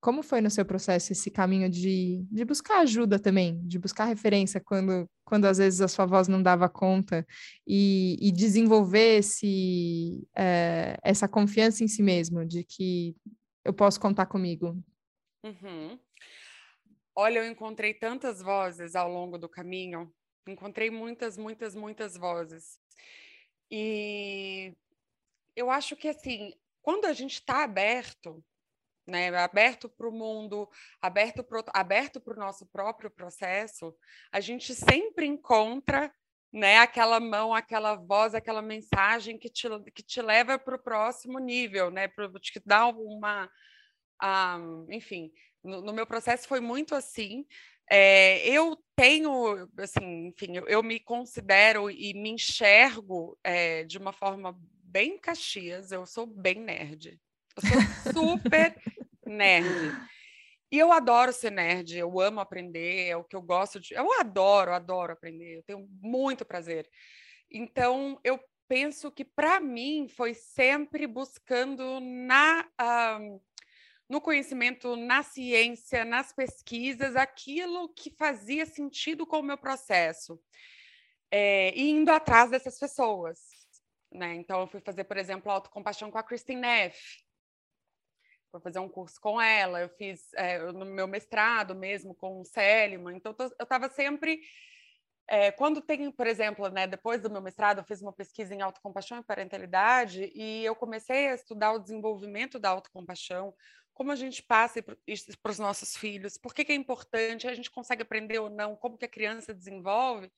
Como 0.00 0.22
foi 0.22 0.40
no 0.40 0.50
seu 0.50 0.64
processo 0.64 1.12
esse 1.12 1.30
caminho 1.30 1.68
de, 1.68 2.24
de 2.30 2.44
buscar 2.44 2.80
ajuda 2.80 3.18
também, 3.18 3.60
de 3.66 3.78
buscar 3.78 4.04
referência 4.04 4.60
quando, 4.60 5.08
quando 5.24 5.46
às 5.46 5.58
vezes 5.58 5.80
a 5.80 5.88
sua 5.88 6.06
voz 6.06 6.28
não 6.28 6.40
dava 6.40 6.68
conta 6.68 7.26
e, 7.66 8.16
e 8.20 8.30
desenvolver 8.30 9.18
esse, 9.18 10.24
é, 10.36 10.96
essa 11.02 11.26
confiança 11.26 11.82
em 11.82 11.88
si 11.88 12.02
mesmo, 12.02 12.46
de 12.46 12.62
que 12.62 13.16
eu 13.64 13.74
posso 13.74 14.00
contar 14.00 14.26
comigo? 14.26 14.80
Uhum. 15.44 15.98
Olha, 17.14 17.40
eu 17.40 17.50
encontrei 17.50 17.92
tantas 17.92 18.40
vozes 18.40 18.94
ao 18.94 19.10
longo 19.10 19.36
do 19.36 19.48
caminho, 19.48 20.12
encontrei 20.46 20.90
muitas, 20.90 21.36
muitas, 21.36 21.74
muitas 21.74 22.16
vozes. 22.16 22.78
E 23.70 24.72
eu 25.56 25.70
acho 25.70 25.96
que, 25.96 26.08
assim, 26.08 26.54
quando 26.80 27.06
a 27.06 27.12
gente 27.12 27.34
está 27.34 27.64
aberto 27.64 28.42
né, 29.08 29.34
aberto 29.36 29.88
para 29.88 30.08
o 30.08 30.12
mundo, 30.12 30.68
aberto 31.00 31.42
para 31.42 31.64
aberto 31.72 32.22
o 32.24 32.34
nosso 32.34 32.66
próprio 32.66 33.10
processo, 33.10 33.96
a 34.30 34.38
gente 34.38 34.74
sempre 34.74 35.26
encontra 35.26 36.12
né, 36.52 36.78
aquela 36.78 37.18
mão, 37.18 37.54
aquela 37.54 37.94
voz, 37.94 38.34
aquela 38.34 38.62
mensagem 38.62 39.38
que 39.38 39.48
te, 39.48 39.68
que 39.94 40.02
te 40.02 40.20
leva 40.20 40.58
para 40.58 40.76
o 40.76 40.82
próximo 40.82 41.38
nível, 41.38 41.90
né, 41.90 42.08
para 42.08 42.30
te 42.40 42.60
dar 42.64 42.88
uma. 42.88 43.44
Um, 43.44 43.48
ah, 44.20 44.58
enfim, 44.90 45.30
no, 45.62 45.80
no, 45.80 45.92
meu 45.92 46.06
processo 46.06 46.48
foi 46.48 46.60
muito 46.60 46.94
assim. 46.94 47.46
É, 47.90 48.46
eu 48.48 48.76
tenho, 48.94 49.68
assim, 49.78 50.28
enfim, 50.28 50.56
eu, 50.56 50.66
eu, 50.66 50.82
me 50.82 51.00
considero 51.00 51.90
e 51.90 52.12
me 52.14 52.30
enxergo 52.30 53.38
é, 53.42 53.84
de 53.84 53.96
uma 53.96 54.12
forma 54.12 54.58
bem 54.82 55.18
caxias, 55.18 55.92
eu 55.92 56.04
sou 56.04 56.26
bem 56.26 56.60
nerd. 56.60 57.18
Eu 57.56 58.12
sou 58.12 58.38
super 58.38 58.76
nerd. 59.28 60.08
E 60.70 60.78
eu 60.78 60.92
adoro 60.92 61.32
ser 61.32 61.50
nerd, 61.50 61.96
eu 61.96 62.20
amo 62.20 62.40
aprender, 62.40 63.08
é 63.08 63.16
o 63.16 63.24
que 63.24 63.34
eu 63.34 63.42
gosto 63.42 63.80
de. 63.80 63.94
Eu 63.94 64.12
adoro, 64.20 64.72
adoro 64.72 65.12
aprender, 65.12 65.56
eu 65.56 65.62
tenho 65.62 65.88
muito 66.00 66.44
prazer. 66.44 66.88
Então, 67.50 68.20
eu 68.22 68.38
penso 68.68 69.10
que 69.10 69.24
para 69.24 69.60
mim 69.60 70.08
foi 70.08 70.34
sempre 70.34 71.06
buscando 71.06 72.00
na. 72.00 72.68
Uh, 72.80 73.40
no 74.08 74.22
conhecimento, 74.22 74.96
na 74.96 75.22
ciência, 75.22 76.02
nas 76.02 76.32
pesquisas, 76.32 77.14
aquilo 77.14 77.90
que 77.90 78.10
fazia 78.10 78.64
sentido 78.64 79.26
com 79.26 79.40
o 79.40 79.42
meu 79.42 79.58
processo. 79.58 80.40
É, 81.30 81.78
indo 81.78 82.10
atrás 82.10 82.50
dessas 82.50 82.78
pessoas. 82.78 83.38
Né? 84.10 84.34
Então, 84.36 84.62
eu 84.62 84.66
fui 84.66 84.80
fazer, 84.80 85.04
por 85.04 85.18
exemplo, 85.18 85.52
autocompaixão 85.52 86.10
com 86.10 86.16
a 86.16 86.22
Christine 86.22 86.62
Neff. 86.62 86.98
Fui 88.50 88.60
fazer 88.60 88.78
um 88.78 88.88
curso 88.88 89.20
com 89.20 89.40
ela. 89.40 89.80
Eu 89.80 89.88
fiz 89.90 90.32
é, 90.34 90.58
no 90.72 90.84
meu 90.84 91.06
mestrado 91.06 91.74
mesmo 91.74 92.14
com 92.14 92.40
o 92.40 92.44
Seliman. 92.44 93.16
Então, 93.16 93.34
eu 93.38 93.64
estava 93.64 93.88
sempre... 93.88 94.40
É, 95.30 95.52
quando 95.52 95.82
tem, 95.82 96.10
por 96.10 96.26
exemplo, 96.26 96.70
né, 96.70 96.86
depois 96.86 97.20
do 97.20 97.30
meu 97.30 97.42
mestrado, 97.42 97.78
eu 97.78 97.84
fiz 97.84 98.00
uma 98.00 98.14
pesquisa 98.14 98.54
em 98.54 98.62
autocompaixão 98.62 99.18
e 99.18 99.22
parentalidade 99.22 100.32
e 100.34 100.64
eu 100.64 100.74
comecei 100.74 101.28
a 101.28 101.34
estudar 101.34 101.72
o 101.72 101.78
desenvolvimento 101.78 102.58
da 102.58 102.70
autocompaixão, 102.70 103.52
como 103.92 104.12
a 104.12 104.16
gente 104.16 104.42
passa 104.44 104.82
isso 105.06 105.26
para 105.42 105.50
os 105.50 105.58
nossos 105.58 105.96
filhos, 105.96 106.38
por 106.38 106.54
que, 106.54 106.64
que, 106.64 106.70
é 106.70 106.74
importante, 106.74 107.48
a 107.48 107.54
gente 107.54 107.68
consegue 107.68 108.00
aprender 108.00 108.38
ou 108.38 108.48
não, 108.48 108.76
como 108.76 108.96
que 108.96 109.04
a 109.04 109.08
criança 109.08 109.52
desenvolve, 109.52 110.30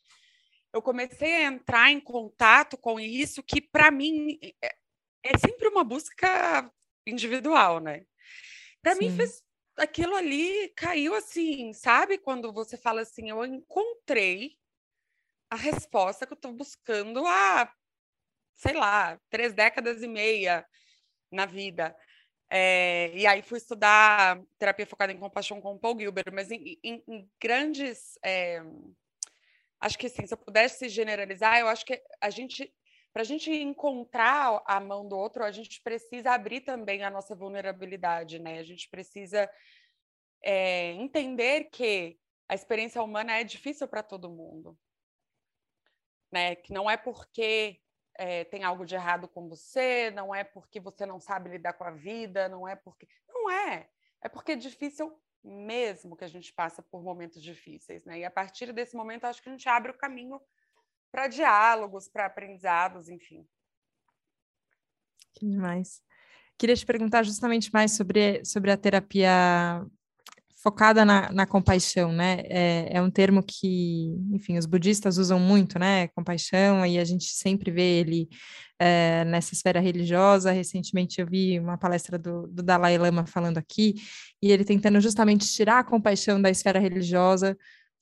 eu 0.73 0.81
comecei 0.81 1.35
a 1.35 1.45
entrar 1.45 1.91
em 1.91 2.01
contato 2.01 2.79
com 2.79 2.99
isso, 2.99 3.43
que 3.43 3.61
para 3.61 3.91
mim 3.91 4.39
é, 4.63 4.75
é, 5.25 5.39
sempre 5.39 5.69
uma 5.69 5.85
busca 5.85 6.73
individual, 7.07 7.81
né? 7.81 8.05
Para 8.83 8.95
mim 8.95 9.11
fez 9.15 9.43
aquilo 9.77 10.15
ali 10.15 10.69
caiu 10.77 11.15
assim, 11.15 11.73
sabe? 11.73 12.19
Quando 12.19 12.53
você 12.53 12.77
fala 12.77 13.03
assim, 13.03 13.31
eu 13.31 13.45
encontrei 13.45 14.57
a 15.51 15.57
resposta 15.57 16.27
que 16.27 16.33
eu 16.33 16.37
estou 16.37 16.53
buscando 16.53 17.27
há, 17.27 17.73
sei 18.55 18.75
lá, 18.75 19.21
três 19.29 19.53
décadas 19.53 20.03
e 20.03 20.09
meia 20.09 20.67
na 21.31 21.47
vida. 21.47 21.97
É, 22.49 23.13
e 23.15 23.27
aí 23.27 23.43
fui 23.43 23.59
estudar 23.59 24.41
terapia 24.59 24.87
focada 24.87 25.13
em 25.13 25.19
compaixão 25.19 25.61
com 25.61 25.79
Paul 25.79 25.99
Gilbert, 25.99 26.33
mas 26.33 26.51
em, 26.51 26.79
em, 26.83 27.03
em 27.07 27.31
grandes. 27.41 28.19
É, 28.25 28.61
acho 29.81 29.97
que 29.97 30.07
assim, 30.07 30.27
se 30.27 30.35
eu 30.35 30.39
pudesse 30.39 30.89
generalizar, 30.89 31.59
eu 31.59 31.69
acho 31.69 31.85
que 31.85 32.03
a 32.21 32.29
gente, 32.29 32.73
para 33.13 33.23
a 33.23 33.25
gente 33.25 33.51
encontrar 33.51 34.63
a 34.67 34.79
mão 34.81 35.07
do 35.07 35.17
outro, 35.17 35.43
a 35.43 35.51
gente 35.51 35.83
precisa 35.83 36.33
abrir 36.33 36.61
também 36.61 37.03
a 37.03 37.11
nossa 37.11 37.35
vulnerabilidade, 37.35 38.39
né? 38.39 38.59
A 38.59 38.63
gente 38.63 38.89
precisa 38.89 39.51
é, 40.43 40.93
entender 40.93 41.65
que 41.71 42.19
a 42.49 42.55
experiência 42.55 43.03
humana 43.03 43.39
é 43.39 43.45
difícil 43.45 43.89
para 43.89 44.03
todo 44.03 44.31
mundo, 44.31 44.79
né? 46.31 46.55
Que 46.55 46.73
não 46.73 46.89
é 46.89 46.97
porque 46.97 47.81
é, 48.17 48.45
tem 48.45 48.63
algo 48.63 48.85
de 48.85 48.95
errado 48.95 49.27
com 49.29 49.49
você, 49.49 50.11
não 50.13 50.35
é 50.35 50.45
porque 50.45 50.79
você 50.79 51.05
não 51.05 51.19
sabe 51.19 51.51
lidar 51.51 51.73
com 51.73 51.85
a 51.85 51.91
vida, 51.91 52.49
não 52.49 52.67
é 52.67 52.77
porque. 52.77 53.09
Não 53.29 53.51
é. 53.51 53.89
É 54.23 54.29
porque 54.29 54.53
é 54.53 54.57
difícil 54.57 55.13
mesmo 55.43 56.17
que 56.17 56.25
a 56.25 56.29
gente 56.29 56.53
passa 56.53 56.83
por 56.83 57.03
momentos 57.03 57.43
difíceis, 57.43 58.05
né? 58.05 58.19
E 58.19 58.25
a 58.25 58.31
partir 58.31 58.73
desse 58.73 58.95
momento, 58.95 59.25
acho 59.25 59.43
que 59.43 59.49
a 59.49 59.53
gente 59.53 59.69
abre 59.69 59.91
o 59.91 59.97
caminho 59.97 60.41
para 61.11 61.29
diálogos, 61.29 62.09
para 62.09 62.27
aprendizados, 62.27 63.09
enfim. 63.09 63.47
Que 65.35 65.47
demais. 65.47 66.03
Queria 66.59 66.77
te 66.77 66.85
perguntar 66.85 67.23
justamente 67.23 67.73
mais 67.73 67.93
sobre, 67.93 68.45
sobre 68.45 68.71
a 68.71 68.77
terapia 68.77 69.85
focada 70.63 71.05
na, 71.07 71.33
na 71.33 71.47
compaixão, 71.47 72.13
né? 72.13 72.43
É, 72.45 72.97
é, 72.99 73.03
um 73.03 73.11
termo 73.11 73.43
que, 73.43 74.15
enfim, 74.31 74.59
os 74.59 74.67
budistas 74.67 75.17
usam 75.17 75.41
muito, 75.41 75.79
né? 75.79 76.09
Compaixão, 76.09 76.85
e 76.85 76.99
a 76.99 77.05
gente 77.05 77.25
sempre 77.25 77.71
vê 77.71 78.01
ele 78.01 78.29
é, 78.79 79.25
nessa 79.25 79.55
esfera 79.55 79.81
religiosa. 79.81 80.53
Recentemente 80.53 81.21
eu 81.21 81.27
vi 81.27 81.59
uma 81.59 81.79
palestra 81.79 82.19
do, 82.19 82.47
do 82.47 82.63
Dalai 82.63 82.99
Lama 82.99 83.25
falando 83.27 83.57
aqui, 83.57 83.95
e 84.43 84.53
ele 84.53 84.65
tentando 84.65 85.01
justamente 85.01 85.49
tirar 85.51 85.79
a 85.79 85.85
compaixão 85.85 86.41
da 86.41 86.51
esfera 86.51 86.79
religiosa, 86.79 87.57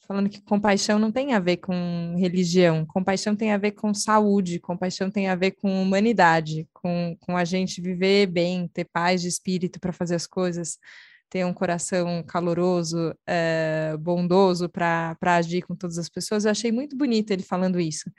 falando 0.09 0.31
que 0.31 0.41
compaixão 0.41 0.99
não 0.99 1.13
tem 1.13 1.35
a 1.35 1.39
ver 1.39 1.59
com 1.59 2.17
religião, 2.17 2.87
compaixão 2.87 3.37
tem 3.37 3.53
a 3.53 3.59
ver 3.59 3.73
com 3.73 3.93
saúde, 3.93 4.59
compaixão 4.59 5.11
tem 5.11 5.29
a 5.29 5.35
ver 5.35 5.51
com 5.51 5.83
humanidade, 5.83 6.67
com, 6.73 7.15
com 7.21 7.37
a 7.37 7.45
gente 7.45 7.83
viver 7.83 8.27
bem, 8.27 8.67
ter 8.69 8.87
paz 8.87 9.21
de 9.21 9.29
espírito 9.29 9.79
para 9.79 9.93
fazer 9.93 10.15
as 10.15 10.27
coisas 10.27 10.79
ter 11.29 11.45
um 11.45 11.53
coração 11.53 12.23
caloroso, 12.23 13.15
é, 13.27 13.97
bondoso 13.99 14.69
para 14.69 15.17
agir 15.23 15.63
com 15.63 15.75
todas 15.75 15.99
as 15.99 16.09
pessoas. 16.09 16.45
Eu 16.45 16.51
achei 16.51 16.73
muito 16.73 16.97
bonito 16.97 17.31
ele 17.31 17.43
falando 17.43 17.79
isso, 17.79 18.11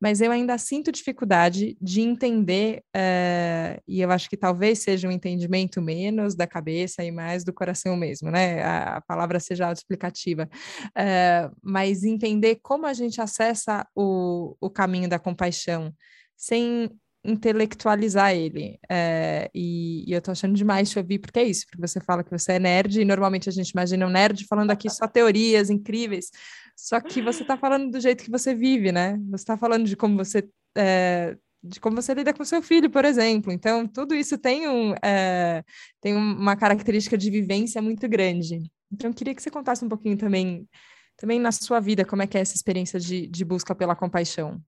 mas 0.00 0.20
eu 0.20 0.30
ainda 0.30 0.56
sinto 0.58 0.92
dificuldade 0.92 1.76
de 1.80 2.00
entender, 2.00 2.82
é, 2.94 3.80
e 3.86 4.00
eu 4.00 4.10
acho 4.10 4.28
que 4.28 4.36
talvez 4.36 4.80
seja 4.80 5.08
um 5.08 5.10
entendimento 5.10 5.80
menos 5.80 6.34
da 6.34 6.46
cabeça 6.46 7.02
e 7.02 7.10
mais 7.10 7.44
do 7.44 7.52
coração 7.52 7.96
mesmo, 7.96 8.30
né? 8.30 8.62
A, 8.62 8.96
a 8.96 9.00
palavra 9.00 9.40
seja 9.40 9.66
autoexplicativa, 9.66 10.48
é, 10.96 11.50
mas 11.62 12.04
entender 12.04 12.58
como 12.62 12.86
a 12.86 12.92
gente 12.92 13.20
acessa 13.20 13.86
o, 13.94 14.56
o 14.60 14.70
caminho 14.70 15.08
da 15.08 15.18
compaixão 15.18 15.92
sem 16.36 16.90
intelectualizar 17.24 18.34
ele. 18.34 18.78
É, 18.88 19.50
e, 19.54 20.04
e, 20.08 20.12
eu 20.12 20.22
tô 20.22 20.30
achando 20.30 20.54
demais 20.54 20.90
te 20.90 20.98
ouvir, 20.98 21.18
porque 21.18 21.38
é 21.38 21.44
isso, 21.44 21.66
porque 21.66 21.86
você 21.86 22.00
fala 22.00 22.24
que 22.24 22.30
você 22.30 22.52
é 22.52 22.58
nerd, 22.58 23.00
e 23.00 23.04
normalmente 23.04 23.48
a 23.48 23.52
gente 23.52 23.70
imagina 23.70 24.06
um 24.06 24.10
nerd 24.10 24.46
falando 24.46 24.70
aqui 24.70 24.88
só 24.88 25.06
teorias 25.06 25.70
incríveis, 25.70 26.30
só 26.76 27.00
que 27.00 27.20
você 27.20 27.44
tá 27.44 27.56
falando 27.56 27.90
do 27.90 28.00
jeito 28.00 28.24
que 28.24 28.30
você 28.30 28.54
vive, 28.54 28.90
né? 28.90 29.18
Você 29.30 29.44
tá 29.44 29.56
falando 29.56 29.84
de 29.84 29.96
como 29.96 30.16
você. 30.16 30.48
É, 30.76 31.36
de 31.62 31.78
como 31.78 32.00
você 32.00 32.14
lida 32.14 32.32
com 32.32 32.42
seu 32.42 32.62
filho, 32.62 32.88
por 32.88 33.04
exemplo. 33.04 33.52
Então, 33.52 33.86
tudo 33.86 34.14
isso 34.14 34.38
tem, 34.38 34.66
um, 34.66 34.94
é, 35.02 35.62
tem 36.00 36.16
uma 36.16 36.56
característica 36.56 37.18
de 37.18 37.30
vivência 37.30 37.82
muito 37.82 38.08
grande. 38.08 38.62
Então, 38.90 39.10
eu 39.10 39.14
queria 39.14 39.34
que 39.34 39.42
você 39.42 39.50
contasse 39.50 39.84
um 39.84 39.88
pouquinho 39.88 40.16
também, 40.16 40.66
também 41.18 41.38
na 41.38 41.52
sua 41.52 41.78
vida, 41.78 42.02
como 42.02 42.22
é 42.22 42.26
que 42.26 42.38
é 42.38 42.40
essa 42.40 42.56
experiência 42.56 42.98
de, 42.98 43.26
de 43.26 43.44
busca 43.44 43.74
pela 43.74 43.94
compaixão. 43.94 44.58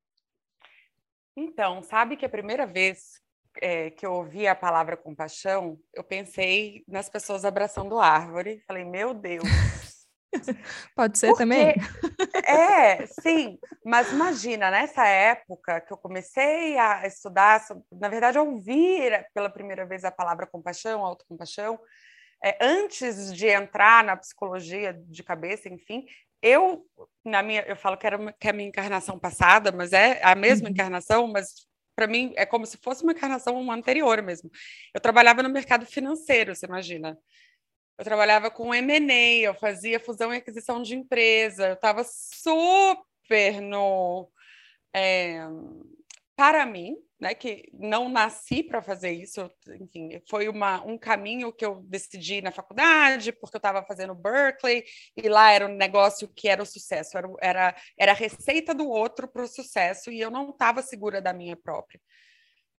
Então, 1.36 1.82
sabe 1.82 2.16
que 2.16 2.26
a 2.26 2.28
primeira 2.28 2.66
vez 2.66 3.22
é, 3.60 3.90
que 3.90 4.06
eu 4.06 4.12
ouvi 4.12 4.46
a 4.46 4.54
palavra 4.54 4.96
compaixão, 4.96 5.78
eu 5.92 6.04
pensei 6.04 6.84
nas 6.86 7.08
pessoas 7.08 7.44
abraçando 7.44 7.98
árvore. 7.98 8.62
Falei, 8.66 8.84
meu 8.84 9.12
Deus. 9.12 9.44
Pode 10.96 11.18
ser 11.18 11.34
também. 11.34 11.74
É, 12.44 13.06
sim. 13.06 13.58
Mas 13.84 14.10
imagina, 14.10 14.70
nessa 14.70 15.06
época 15.06 15.80
que 15.80 15.92
eu 15.92 15.96
comecei 15.96 16.76
a 16.76 17.06
estudar, 17.06 17.64
na 17.92 18.08
verdade, 18.08 18.36
a 18.36 18.42
ouvir 18.42 19.26
pela 19.32 19.48
primeira 19.48 19.86
vez 19.86 20.04
a 20.04 20.10
palavra 20.10 20.46
compaixão, 20.46 21.04
autocompaixão, 21.04 21.78
é, 22.44 22.58
antes 22.60 23.32
de 23.32 23.46
entrar 23.46 24.02
na 24.02 24.16
psicologia 24.16 24.92
de 24.92 25.22
cabeça, 25.22 25.68
enfim, 25.68 26.04
eu 26.42 26.84
na 27.24 27.42
minha 27.42 27.62
eu 27.62 27.76
falo 27.76 27.96
que 27.96 28.06
era 28.06 28.32
que 28.32 28.46
é 28.48 28.50
a 28.50 28.52
minha 28.52 28.68
encarnação 28.68 29.18
passada, 29.18 29.72
mas 29.72 29.92
é 29.92 30.20
a 30.24 30.34
mesma 30.34 30.66
uhum. 30.66 30.72
encarnação, 30.72 31.26
mas 31.28 31.66
para 31.94 32.06
mim 32.06 32.32
é 32.36 32.44
como 32.44 32.66
se 32.66 32.78
fosse 32.78 33.02
uma 33.02 33.12
encarnação 33.12 33.70
anterior 33.70 34.20
mesmo. 34.22 34.50
Eu 34.92 35.00
trabalhava 35.00 35.42
no 35.42 35.48
mercado 35.48 35.86
financeiro, 35.86 36.54
você 36.54 36.66
imagina? 36.66 37.18
Eu 37.98 38.04
trabalhava 38.04 38.50
com 38.50 38.74
M&A, 38.74 39.46
eu 39.46 39.54
fazia 39.54 40.00
fusão 40.00 40.32
e 40.34 40.38
aquisição 40.38 40.82
de 40.82 40.96
empresa, 40.96 41.68
eu 41.68 41.74
estava 41.74 42.02
super 42.04 43.60
no 43.60 44.30
é, 44.94 45.40
para 46.36 46.66
mim, 46.66 46.96
né, 47.22 47.36
que 47.36 47.70
não 47.72 48.08
nasci 48.08 48.64
para 48.64 48.82
fazer 48.82 49.12
isso, 49.12 49.48
enfim, 49.80 50.20
foi 50.28 50.48
uma, 50.48 50.82
um 50.84 50.98
caminho 50.98 51.52
que 51.52 51.64
eu 51.64 51.76
decidi 51.84 52.42
na 52.42 52.50
faculdade, 52.50 53.30
porque 53.30 53.54
eu 53.54 53.60
estava 53.60 53.80
fazendo 53.84 54.12
Berkeley, 54.12 54.82
e 55.16 55.28
lá 55.28 55.52
era 55.52 55.68
um 55.68 55.76
negócio 55.76 56.26
que 56.26 56.48
era 56.48 56.60
o 56.60 56.66
sucesso, 56.66 57.16
era, 57.16 57.28
era, 57.40 57.76
era 57.96 58.10
a 58.10 58.16
receita 58.16 58.74
do 58.74 58.88
outro 58.88 59.28
para 59.28 59.44
o 59.44 59.46
sucesso, 59.46 60.10
e 60.10 60.20
eu 60.20 60.32
não 60.32 60.50
estava 60.50 60.82
segura 60.82 61.22
da 61.22 61.32
minha 61.32 61.54
própria. 61.54 62.00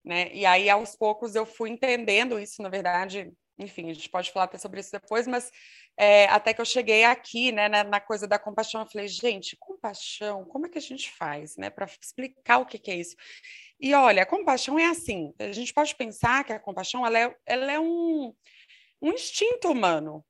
Né? 0.04 0.30
E 0.34 0.46
aí, 0.46 0.70
aos 0.70 0.94
poucos, 0.94 1.36
eu 1.36 1.46
fui 1.46 1.70
entendendo 1.70 2.38
isso, 2.38 2.62
na 2.62 2.68
verdade, 2.68 3.32
enfim, 3.58 3.90
a 3.90 3.94
gente 3.94 4.10
pode 4.10 4.32
falar 4.32 4.46
até 4.46 4.58
sobre 4.58 4.80
isso 4.80 4.92
depois, 4.92 5.28
mas 5.28 5.52
é, 5.98 6.26
até 6.26 6.54
que 6.54 6.62
eu 6.62 6.66
cheguei 6.66 7.04
aqui, 7.04 7.52
né, 7.52 7.70
na, 7.70 7.84
na, 7.84 8.00
coisa 8.00 8.28
da 8.28 8.40
compaixão, 8.40 8.82
eu 8.82 8.88
falei, 8.88 9.08
gente, 9.08 9.56
compaixão, 9.58 10.44
como 10.46 10.66
é 10.66 10.70
que 10.70 10.78
a 10.78 10.82
gente 10.82 11.12
faz, 11.12 11.56
né, 11.58 11.70
para 11.70 11.86
explicar 11.86 12.58
o 12.58 12.66
que, 12.66 12.80
que, 12.80 12.92
é 12.92 12.96
isso? 12.96 13.16
E 13.80 13.94
olha, 13.94 14.26
compaixão 14.26 14.80
é 14.80 14.86
assim, 14.86 15.34
a 15.40 15.52
gente 15.52 15.74
pode 15.74 15.96
pensar 15.96 16.44
que 16.44 16.54
a 16.54 16.60
compaixão, 16.60 17.06
ela 17.06 17.20
é, 17.20 17.36
ela 17.46 17.72
é 17.72 17.80
um, 17.80 18.34
um 19.02 19.12
instinto 19.12 19.70
humano, 19.70 20.26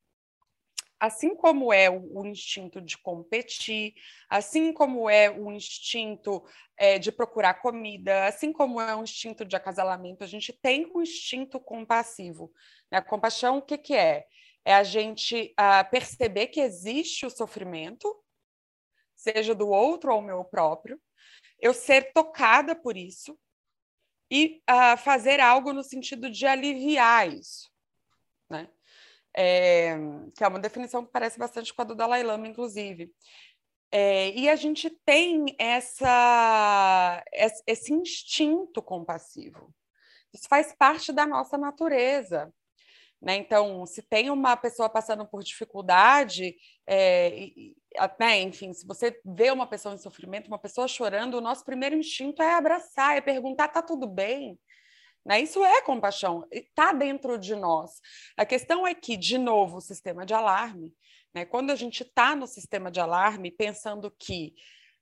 assim 1.03 1.36
como 1.36 1.74
é 1.74 1.89
o, 1.89 2.25
instinto 2.25 2.79
de 2.79 2.98
competir, 2.98 3.93
assim 4.29 4.72
como 4.72 5.10
é 5.10 5.29
o 5.29 5.51
instinto 5.51 6.41
é, 6.77 6.98
de 6.98 7.12
procurar 7.12 7.55
comida, 7.55 8.25
assim 8.25 8.53
como 8.53 8.79
é 8.79 8.95
o 8.95 9.03
instinto 9.03 9.43
de 9.43 9.53
acasalamento, 9.53 10.24
a 10.24 10.27
gente 10.27 10.53
tem 10.53 10.89
um 10.95 11.01
instinto 11.01 11.60
compassivo. 11.60 12.53
Né? 12.89 13.00
A 13.00 13.01
compaixão, 13.01 13.57
o 13.57 13.62
que, 13.62 13.77
que 13.77 13.93
é? 13.93 14.25
é 14.63 14.74
a 14.74 14.81
gente 14.81 15.53
uh, 15.60 15.91
perceber 15.91 16.48
que 16.48 16.62
existe 16.62 17.25
o 17.25 17.29
sofrimento, 17.29 18.07
seja 19.13 19.53
do 19.53 19.67
outro 19.67 20.15
ou 20.15 20.22
meu 20.22 20.45
próprio, 20.45 20.98
eu 21.60 21.74
ser 21.74 22.13
tocada 22.13 22.74
por 22.74 22.95
isso 22.95 23.38
e 24.31 24.63
uh, 24.69 24.98
fazer 24.98 25.41
algo 25.41 25.74
no 25.74 25.83
sentido 25.83 26.29
de 26.29 26.48
aliviar 26.48 27.29
isso, 27.29 27.69
né? 28.50 28.69
É, 29.35 29.95
que 30.35 30.43
é 30.43 30.47
uma 30.47 30.59
definição 30.59 31.05
que 31.05 31.11
parece 31.11 31.39
bastante 31.39 31.73
com 31.73 31.81
a 31.81 31.85
do 31.85 31.95
Dalai 31.95 32.23
Lama, 32.23 32.47
inclusive. 32.47 33.11
É, 33.91 34.29
e 34.31 34.49
a 34.49 34.55
gente 34.55 34.89
tem 35.05 35.45
essa, 35.59 37.23
esse 37.67 37.93
instinto 37.93 38.81
compassivo. 38.81 39.73
Isso 40.33 40.47
faz 40.47 40.73
parte 40.75 41.11
da 41.11 41.27
nossa 41.27 41.57
natureza. 41.57 42.51
Né? 43.23 43.37
Então, 43.37 43.85
se 43.85 44.01
tem 44.01 44.29
uma 44.29 44.57
pessoa 44.57 44.89
passando 44.89 45.25
por 45.25 45.43
dificuldade, 45.43 46.55
é, 46.85 47.49
né, 48.19 48.41
enfim, 48.41 48.73
se 48.73 48.85
você 48.85 49.17
vê 49.23 49.49
uma 49.49 49.65
pessoa 49.65 49.95
em 49.95 49.97
sofrimento, 49.97 50.47
uma 50.47 50.59
pessoa 50.59 50.89
chorando, 50.89 51.35
o 51.35 51.41
nosso 51.41 51.63
primeiro 51.63 51.95
instinto 51.95 52.41
é 52.41 52.55
abraçar, 52.55 53.15
é 53.15 53.21
perguntar: 53.21 53.69
tá 53.69 53.81
tudo 53.81 54.07
bem? 54.07 54.59
Né? 55.25 55.42
Isso 55.42 55.63
é 55.63 55.82
compaixão, 55.82 56.46
está 56.51 56.92
dentro 56.92 57.38
de 57.38 57.56
nós. 57.56 58.01
A 58.38 58.46
questão 58.46 58.86
é 58.86 58.94
que, 58.94 59.15
de 59.15 59.38
novo, 59.38 59.77
o 59.77 59.82
sistema 59.82 60.25
de 60.25 60.34
alarme, 60.34 60.94
né? 61.34 61.46
quando 61.46 61.72
a 61.72 61.75
gente 61.75 62.03
está 62.03 62.36
no 62.36 62.46
sistema 62.46 62.92
de 62.92 63.00
alarme 63.00 63.50
pensando 63.50 64.12
que 64.12 64.53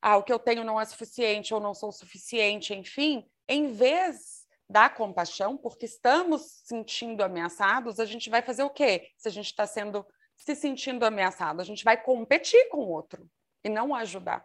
ah, 0.02 0.18
o 0.18 0.24
que 0.24 0.34
eu 0.34 0.40
tenho 0.40 0.64
não 0.64 0.80
é 0.80 0.86
suficiente, 0.86 1.54
ou 1.54 1.60
não 1.60 1.74
sou 1.74 1.92
suficiente, 1.92 2.74
enfim, 2.74 3.24
em 3.48 3.72
vez 3.72 4.42
da 4.70 4.90
compaixão, 4.90 5.58
porque 5.58 5.86
estamos 5.86 6.62
sentindo 6.64 7.24
ameaçados, 7.24 8.00
a 8.00 8.06
gente 8.06 8.30
vai 8.30 8.42
fazer 8.42 8.64
o 8.64 8.70
quê? 8.70 9.10
Se 9.18 9.28
a 9.28 9.32
gente 9.32 9.48
está 9.48 9.68
sendo 9.68 10.06
se 10.36 10.56
sentindo 10.56 11.06
ameaçado, 11.06 11.62
a 11.62 11.64
gente 11.64 11.84
vai 11.84 12.02
competir 12.02 12.70
com 12.70 12.78
o 12.78 12.90
outro 12.90 13.30
e 13.64 13.70
não 13.70 13.94
ajudar. 13.94 14.44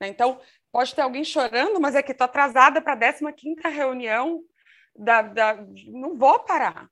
Né? 0.00 0.08
Então, 0.08 0.40
pode 0.70 0.94
ter 0.94 1.00
alguém 1.00 1.24
chorando, 1.24 1.80
mas 1.80 1.96
é 1.96 2.02
que 2.02 2.12
estou 2.12 2.26
atrasada 2.26 2.80
para 2.80 2.92
a 2.92 3.32
15 3.32 3.60
reunião, 3.68 4.42
da, 4.96 5.22
da, 5.22 5.58
não 5.88 6.16
vou 6.16 6.38
parar. 6.40 6.88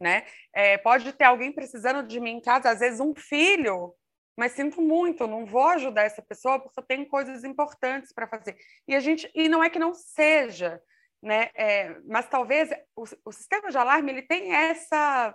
Né? 0.00 0.24
É, 0.52 0.76
pode 0.78 1.12
ter 1.12 1.24
alguém 1.24 1.52
precisando 1.52 2.06
de 2.06 2.18
mim 2.18 2.32
em 2.32 2.40
casa, 2.40 2.70
às 2.70 2.80
vezes 2.80 2.98
um 2.98 3.14
filho, 3.14 3.94
mas 4.36 4.52
sinto 4.52 4.80
muito, 4.82 5.26
não 5.26 5.46
vou 5.46 5.68
ajudar 5.68 6.02
essa 6.02 6.22
pessoa 6.22 6.58
porque 6.58 6.80
eu 6.80 6.84
tenho 6.84 7.06
coisas 7.06 7.44
importantes 7.44 8.12
para 8.12 8.26
fazer. 8.26 8.56
E 8.88 8.96
a 8.96 9.00
gente, 9.00 9.30
e 9.34 9.48
não 9.48 9.62
é 9.62 9.70
que 9.70 9.78
não 9.78 9.94
seja, 9.94 10.82
né? 11.22 11.50
É, 11.54 11.96
mas 12.04 12.28
talvez 12.28 12.70
o, 12.96 13.04
o, 13.24 13.32
sistema 13.32 13.70
de 13.70 13.78
alarme 13.78 14.10
ele 14.10 14.22
tem 14.22 14.52
essa 14.52 15.34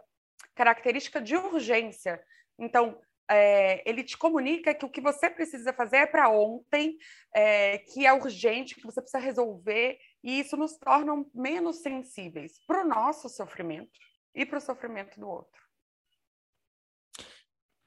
característica 0.54 1.22
de 1.22 1.36
urgência. 1.38 2.22
Então, 2.60 3.00
é, 3.30 3.90
ele 3.90 4.04
te 4.04 4.18
comunica 4.18 4.74
que 4.74 4.86
o 4.86 4.90
que 4.90 5.02
você 5.02 5.30
precisa 5.30 5.72
fazer 5.72 5.98
é 5.98 6.06
para 6.06 6.30
ontem, 6.30 6.98
é, 7.34 7.78
que 7.80 8.06
é 8.06 8.14
urgente, 8.14 8.76
que 8.76 8.86
você 8.86 9.02
precisa 9.02 9.24
resolver, 9.24 9.98
e 10.28 10.42
isso 10.42 10.58
nos 10.58 10.78
torna 10.78 11.26
menos 11.34 11.78
sensíveis 11.78 12.60
para 12.68 12.84
o 12.84 12.88
nosso 12.88 13.30
sofrimento 13.30 13.98
e 14.36 14.46
para 14.46 14.58
o 14.58 14.62
sofrimento 14.62 15.18
do 15.18 15.26
outro. 15.26 15.62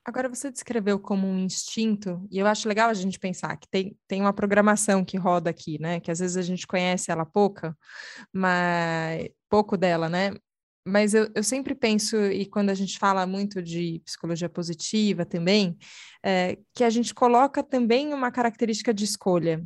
Agora, 0.03 0.27
você 0.27 0.51
descreveu 0.51 0.99
como 0.99 1.27
um 1.27 1.39
instinto, 1.39 2.27
e 2.31 2.39
eu 2.39 2.47
acho 2.47 2.67
legal 2.67 2.89
a 2.89 2.95
gente 2.95 3.19
pensar 3.19 3.55
que 3.59 3.69
tem, 3.69 3.95
tem 4.09 4.23
uma 4.23 4.33
programação 4.33 5.05
que 5.05 5.19
roda 5.19 5.51
aqui, 5.51 5.79
né? 5.79 6.01
Que 6.01 6.11
às 6.11 6.19
vezes 6.19 6.39
a 6.39 6.43
gente 6.43 6.67
conhece 6.67 7.11
ela 7.11 7.27
pouca, 7.27 7.77
mas 8.33 9.29
pouco 9.51 9.77
dela, 9.77 10.09
né? 10.09 10.31
Mas 10.83 11.13
eu, 11.13 11.31
eu 11.35 11.45
sempre 11.45 11.75
penso, 11.75 12.17
e 12.17 12.47
quando 12.47 12.71
a 12.71 12.75
gente 12.75 12.99
fala 12.99 13.27
muito 13.27 13.63
de 13.63 14.01
psicologia 14.03 14.49
positiva 14.49 15.27
também, 15.27 15.77
é, 16.25 16.57
que 16.75 16.85
a 16.85 16.89
gente 16.89 17.15
coloca 17.15 17.63
também 17.63 18.15
uma 18.15 18.33
característica 18.33 18.95
de 18.95 19.05
escolha. 19.05 19.63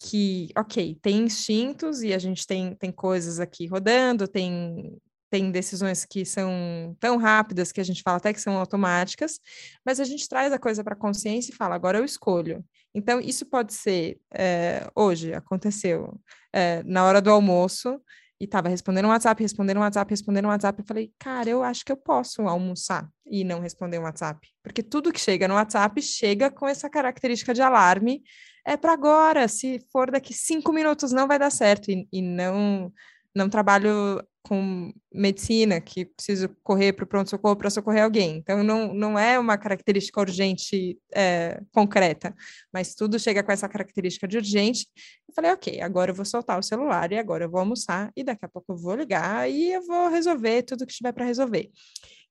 Que, 0.00 0.50
ok, 0.56 0.96
tem 1.02 1.24
instintos 1.24 2.02
e 2.02 2.14
a 2.14 2.18
gente 2.18 2.46
tem, 2.46 2.74
tem 2.74 2.92
coisas 2.92 3.40
aqui 3.40 3.66
rodando, 3.66 4.28
tem 4.28 4.98
tem 5.30 5.50
decisões 5.50 6.04
que 6.04 6.24
são 6.24 6.96
tão 6.98 7.18
rápidas 7.18 7.70
que 7.70 7.80
a 7.80 7.84
gente 7.84 8.02
fala 8.02 8.16
até 8.16 8.32
que 8.32 8.40
são 8.40 8.56
automáticas, 8.56 9.40
mas 9.84 10.00
a 10.00 10.04
gente 10.04 10.28
traz 10.28 10.52
a 10.52 10.58
coisa 10.58 10.82
para 10.82 10.94
a 10.94 10.98
consciência 10.98 11.52
e 11.52 11.54
fala, 11.54 11.74
agora 11.74 11.98
eu 11.98 12.04
escolho. 12.04 12.64
Então, 12.94 13.20
isso 13.20 13.44
pode 13.44 13.74
ser, 13.74 14.18
é, 14.32 14.88
hoje, 14.94 15.34
aconteceu, 15.34 16.18
é, 16.52 16.82
na 16.84 17.04
hora 17.04 17.20
do 17.20 17.30
almoço, 17.30 18.00
e 18.40 18.44
estava 18.44 18.68
respondendo 18.68 19.06
um 19.06 19.08
WhatsApp, 19.08 19.42
respondendo 19.42 19.78
um 19.78 19.80
WhatsApp, 19.80 20.10
respondendo 20.10 20.44
um 20.44 20.48
WhatsApp. 20.48 20.80
Eu 20.80 20.86
falei, 20.86 21.12
cara, 21.18 21.50
eu 21.50 21.62
acho 21.62 21.84
que 21.84 21.90
eu 21.90 21.96
posso 21.96 22.42
almoçar 22.42 23.08
e 23.26 23.42
não 23.42 23.60
responder 23.60 23.98
um 23.98 24.04
WhatsApp. 24.04 24.48
Porque 24.62 24.82
tudo 24.82 25.12
que 25.12 25.20
chega 25.20 25.48
no 25.48 25.54
WhatsApp 25.54 26.00
chega 26.00 26.50
com 26.50 26.66
essa 26.66 26.88
característica 26.88 27.52
de 27.52 27.60
alarme. 27.60 28.22
É 28.64 28.76
para 28.76 28.92
agora, 28.92 29.48
se 29.48 29.80
for 29.90 30.10
daqui 30.10 30.32
cinco 30.32 30.72
minutos 30.72 31.10
não 31.12 31.26
vai 31.26 31.38
dar 31.38 31.50
certo. 31.50 31.90
E, 31.90 32.06
e 32.12 32.22
não, 32.22 32.92
não 33.34 33.48
trabalho 33.48 34.22
com 34.42 34.92
medicina, 35.12 35.80
que 35.80 36.06
preciso 36.06 36.48
correr 36.62 36.92
para 36.92 37.04
o 37.04 37.06
pronto-socorro 37.06 37.56
para 37.56 37.70
socorrer 37.70 38.04
alguém. 38.04 38.36
Então, 38.36 38.62
não, 38.62 38.94
não 38.94 39.18
é 39.18 39.38
uma 39.38 39.58
característica 39.58 40.20
urgente 40.20 40.98
é, 41.14 41.60
concreta, 41.72 42.34
mas 42.72 42.94
tudo 42.94 43.18
chega 43.18 43.42
com 43.42 43.52
essa 43.52 43.68
característica 43.68 44.26
de 44.26 44.38
urgente. 44.38 44.86
Eu 45.28 45.34
falei, 45.34 45.52
ok, 45.52 45.80
agora 45.80 46.10
eu 46.10 46.14
vou 46.14 46.24
soltar 46.24 46.58
o 46.58 46.62
celular 46.62 47.12
e 47.12 47.18
agora 47.18 47.44
eu 47.44 47.50
vou 47.50 47.60
almoçar 47.60 48.10
e 48.16 48.24
daqui 48.24 48.44
a 48.44 48.48
pouco 48.48 48.72
eu 48.72 48.76
vou 48.76 48.94
ligar 48.94 49.50
e 49.50 49.72
eu 49.72 49.82
vou 49.82 50.08
resolver 50.08 50.62
tudo 50.62 50.86
que 50.86 50.94
tiver 50.94 51.12
para 51.12 51.24
resolver. 51.24 51.70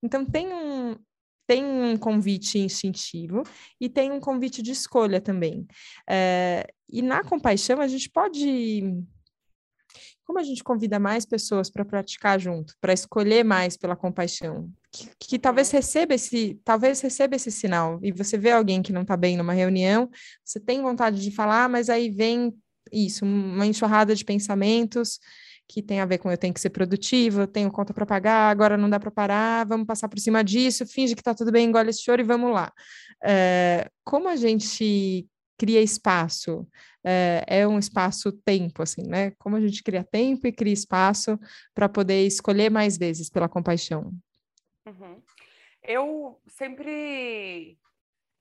Então, 0.01 0.25
tem 0.25 0.51
um, 0.51 0.95
tem 1.45 1.63
um 1.63 1.97
convite 1.97 2.57
instintivo 2.59 3.43
e 3.79 3.89
tem 3.89 4.11
um 4.11 4.19
convite 4.19 4.61
de 4.61 4.71
escolha 4.71 5.21
também. 5.21 5.67
É, 6.09 6.67
e 6.89 7.01
na 7.01 7.23
compaixão, 7.23 7.79
a 7.79 7.87
gente 7.87 8.09
pode 8.09 8.83
como 10.27 10.39
a 10.39 10.43
gente 10.43 10.61
convida 10.61 10.99
mais 10.99 11.25
pessoas 11.25 11.69
para 11.69 11.85
praticar 11.85 12.37
junto, 12.37 12.75
para 12.81 12.91
escolher 12.91 13.45
mais 13.45 13.77
pela 13.77 13.95
compaixão, 13.95 14.69
que, 14.91 15.09
que, 15.17 15.39
talvez 15.39 15.71
receba 15.71 16.13
esse, 16.13 16.59
talvez 16.65 16.99
receba 16.99 17.37
esse 17.37 17.49
sinal, 17.49 17.97
e 18.03 18.11
você 18.11 18.37
vê 18.37 18.51
alguém 18.51 18.81
que 18.81 18.91
não 18.91 19.03
está 19.03 19.15
bem 19.15 19.37
numa 19.37 19.53
reunião, 19.53 20.09
você 20.43 20.59
tem 20.59 20.81
vontade 20.81 21.21
de 21.21 21.31
falar, 21.31 21.69
mas 21.69 21.89
aí 21.89 22.11
vem 22.11 22.53
isso, 22.91 23.23
uma 23.23 23.65
enxurrada 23.65 24.13
de 24.13 24.25
pensamentos 24.25 25.17
que 25.65 25.81
tem 25.81 26.01
a 26.01 26.05
ver 26.05 26.17
com 26.17 26.29
eu 26.29 26.37
tenho 26.37 26.53
que 26.53 26.61
ser 26.61 26.69
produtivo, 26.71 27.41
eu 27.41 27.47
tenho 27.47 27.71
conta 27.71 27.93
para 27.93 28.05
pagar, 28.05 28.49
agora 28.49 28.77
não 28.77 28.89
dá 28.89 28.99
para 28.99 29.11
parar, 29.11 29.65
vamos 29.65 29.87
passar 29.87 30.09
por 30.09 30.19
cima 30.19 30.43
disso, 30.43 30.85
finge 30.85 31.15
que 31.15 31.21
está 31.21 31.33
tudo 31.33 31.51
bem, 31.51 31.67
engole 31.67 31.89
esse 31.89 32.01
choro 32.01 32.21
e 32.21 32.25
vamos 32.25 32.53
lá. 32.53 32.71
É, 33.23 33.89
como 34.03 34.29
a 34.29 34.35
gente 34.35 35.25
cria 35.57 35.81
espaço 35.81 36.67
é, 37.03 37.43
é 37.47 37.67
um 37.67 37.79
espaço-tempo, 37.79 38.83
assim, 38.83 39.07
né? 39.07 39.31
Como 39.39 39.55
a 39.55 39.61
gente 39.61 39.81
cria 39.81 40.03
tempo 40.03 40.45
e 40.45 40.51
cria 40.51 40.73
espaço 40.73 41.39
para 41.73 41.87
poder 41.87 42.25
escolher 42.25 42.69
mais 42.69 42.97
vezes 42.97 43.29
pela 43.29 43.47
compaixão. 43.47 44.11
Uhum. 44.85 45.21
Eu 45.81 46.41
sempre, 46.47 47.79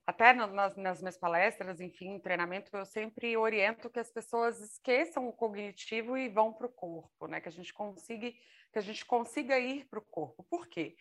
até 0.05 0.33
nas, 0.33 0.75
nas 0.75 0.99
minhas 0.99 1.17
palestras, 1.17 1.79
enfim, 1.79 2.19
treinamento, 2.19 2.75
eu 2.75 2.85
sempre 2.85 3.37
oriento 3.37 3.89
que 3.89 3.99
as 3.99 4.11
pessoas 4.11 4.59
esqueçam 4.59 5.29
o 5.29 5.33
cognitivo 5.33 6.17
e 6.17 6.27
vão 6.27 6.51
para 6.51 6.67
o 6.67 6.71
corpo, 6.71 7.25
né? 7.25 7.39
Que 7.39 7.47
a 7.47 7.51
gente 7.53 7.73
consiga, 7.73 8.29
que 8.73 8.79
a 8.79 8.81
gente 8.81 9.05
consiga 9.05 9.57
ir 9.57 9.85
para 9.85 9.99
o 9.99 10.05
corpo. 10.05 10.45
Por 10.49 10.67
quê? 10.67 10.97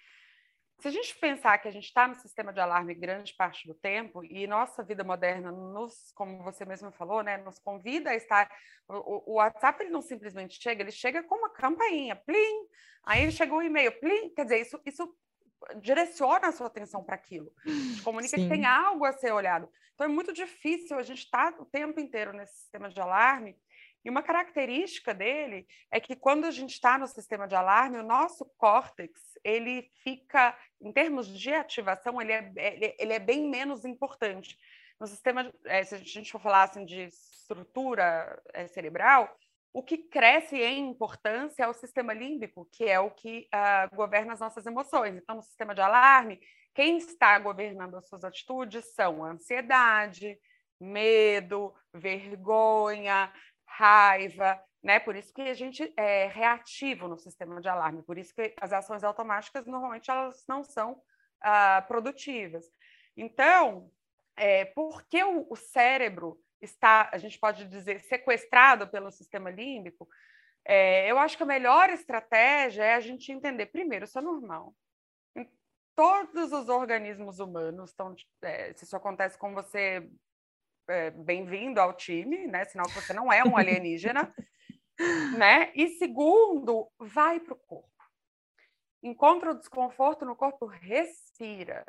Se 0.78 0.88
a 0.88 0.90
gente 0.90 1.14
pensar 1.16 1.56
que 1.58 1.68
a 1.68 1.70
gente 1.70 1.84
está 1.84 2.06
no 2.06 2.14
sistema 2.14 2.52
de 2.52 2.60
alarme 2.60 2.94
grande 2.94 3.34
parte 3.34 3.66
do 3.66 3.74
tempo 3.74 4.22
e 4.22 4.46
nossa 4.46 4.82
vida 4.82 5.02
moderna 5.02 5.50
nos, 5.50 6.12
como 6.14 6.42
você 6.42 6.64
mesmo 6.66 6.92
falou, 6.92 7.22
né, 7.22 7.38
nos 7.38 7.58
convida 7.58 8.10
a 8.10 8.14
estar. 8.14 8.50
O, 8.86 9.32
o 9.32 9.34
WhatsApp 9.36 9.82
ele 9.82 9.90
não 9.90 10.02
simplesmente 10.02 10.60
chega, 10.60 10.82
ele 10.82 10.92
chega 10.92 11.22
com 11.22 11.36
uma 11.36 11.50
campainha, 11.50 12.14
plim, 12.14 12.66
aí 13.04 13.32
chegou 13.32 13.58
o 13.58 13.62
e-mail, 13.62 13.90
plim, 13.98 14.28
quer 14.34 14.44
dizer, 14.44 14.60
isso, 14.60 14.80
isso 14.84 15.16
direciona 15.80 16.48
a 16.48 16.52
sua 16.52 16.66
atenção 16.66 17.02
para 17.02 17.14
aquilo, 17.14 17.50
comunica 18.04 18.36
Sim. 18.36 18.44
que 18.44 18.48
tem 18.48 18.66
algo 18.66 19.04
a 19.04 19.12
ser 19.12 19.32
olhado. 19.32 19.68
Então 19.94 20.04
é 20.04 20.08
muito 20.08 20.32
difícil 20.32 20.98
a 20.98 21.02
gente 21.02 21.24
estar 21.24 21.52
tá 21.52 21.62
o 21.62 21.64
tempo 21.64 21.98
inteiro 21.98 22.32
nesse 22.32 22.54
sistema 22.58 22.90
de 22.90 23.00
alarme 23.00 23.56
e 24.06 24.08
uma 24.08 24.22
característica 24.22 25.12
dele 25.12 25.66
é 25.90 25.98
que 25.98 26.14
quando 26.14 26.44
a 26.44 26.52
gente 26.52 26.70
está 26.70 26.96
no 26.96 27.08
sistema 27.08 27.48
de 27.48 27.56
alarme, 27.56 27.98
o 27.98 28.04
nosso 28.04 28.44
córtex, 28.56 29.20
ele 29.42 29.90
fica, 30.04 30.56
em 30.80 30.92
termos 30.92 31.26
de 31.26 31.52
ativação, 31.52 32.22
ele 32.22 32.32
é, 32.32 32.94
ele 33.00 33.12
é 33.12 33.18
bem 33.18 33.50
menos 33.50 33.84
importante. 33.84 34.56
No 35.00 35.08
sistema, 35.08 35.52
é, 35.64 35.82
se 35.82 35.96
a 35.96 35.98
gente 35.98 36.30
for 36.30 36.40
falar 36.40 36.62
assim, 36.62 36.84
de 36.84 37.02
estrutura 37.02 38.40
é, 38.54 38.68
cerebral, 38.68 39.36
o 39.72 39.82
que 39.82 39.98
cresce 39.98 40.54
em 40.54 40.88
importância 40.88 41.64
é 41.64 41.68
o 41.68 41.74
sistema 41.74 42.14
límbico, 42.14 42.64
que 42.70 42.84
é 42.84 43.00
o 43.00 43.10
que 43.10 43.48
uh, 43.52 43.96
governa 43.96 44.34
as 44.34 44.40
nossas 44.40 44.64
emoções. 44.66 45.16
Então, 45.16 45.34
no 45.34 45.42
sistema 45.42 45.74
de 45.74 45.80
alarme, 45.80 46.40
quem 46.72 46.96
está 46.98 47.36
governando 47.40 47.96
as 47.96 48.08
suas 48.08 48.22
atitudes 48.22 48.94
são 48.94 49.24
ansiedade, 49.24 50.38
medo, 50.80 51.74
vergonha, 51.92 53.32
raiva, 53.76 54.58
né? 54.82 54.98
Por 54.98 55.16
isso 55.16 55.32
que 55.34 55.42
a 55.42 55.54
gente 55.54 55.92
é 55.96 56.26
reativo 56.28 57.08
no 57.08 57.18
sistema 57.18 57.60
de 57.60 57.68
alarme, 57.68 58.02
por 58.02 58.16
isso 58.16 58.34
que 58.34 58.54
as 58.60 58.72
ações 58.72 59.04
automáticas 59.04 59.66
normalmente 59.66 60.10
elas 60.10 60.44
não 60.48 60.64
são 60.64 60.92
uh, 60.92 61.86
produtivas. 61.86 62.64
Então, 63.16 63.90
é, 64.36 64.64
porque 64.66 65.22
o, 65.22 65.46
o, 65.50 65.56
cérebro 65.56 66.38
está, 66.60 67.10
a 67.12 67.18
gente 67.18 67.38
pode 67.38 67.66
dizer, 67.66 68.00
sequestrado 68.00 68.88
pelo 68.88 69.10
sistema 69.10 69.50
límbico, 69.50 70.08
é, 70.64 71.10
eu 71.10 71.18
acho 71.18 71.36
que 71.36 71.42
a 71.42 71.46
melhor 71.46 71.90
estratégia 71.90 72.82
é 72.82 72.94
a 72.94 73.00
gente 73.00 73.30
entender, 73.30 73.66
primeiro, 73.66 74.04
isso 74.04 74.18
é 74.18 74.22
normal. 74.22 74.74
Todos 75.94 76.52
os 76.52 76.68
organismos 76.68 77.38
humanos, 77.38 77.92
então, 77.92 78.14
é, 78.42 78.74
se 78.74 78.84
isso 78.84 78.96
acontece 78.96 79.38
com 79.38 79.54
você, 79.54 80.06
é, 80.88 81.10
bem-vindo 81.10 81.80
ao 81.80 81.92
time, 81.92 82.46
né? 82.46 82.64
Sinal 82.64 82.86
que 82.86 82.94
você 82.94 83.12
não 83.12 83.32
é 83.32 83.42
um 83.44 83.56
alienígena. 83.56 84.32
né? 85.36 85.72
E 85.74 85.88
segundo, 85.98 86.90
vai 86.98 87.40
para 87.40 87.54
o 87.54 87.58
corpo. 87.58 87.90
Encontra 89.02 89.52
o 89.52 89.58
desconforto 89.58 90.24
no 90.24 90.36
corpo, 90.36 90.66
respira. 90.66 91.84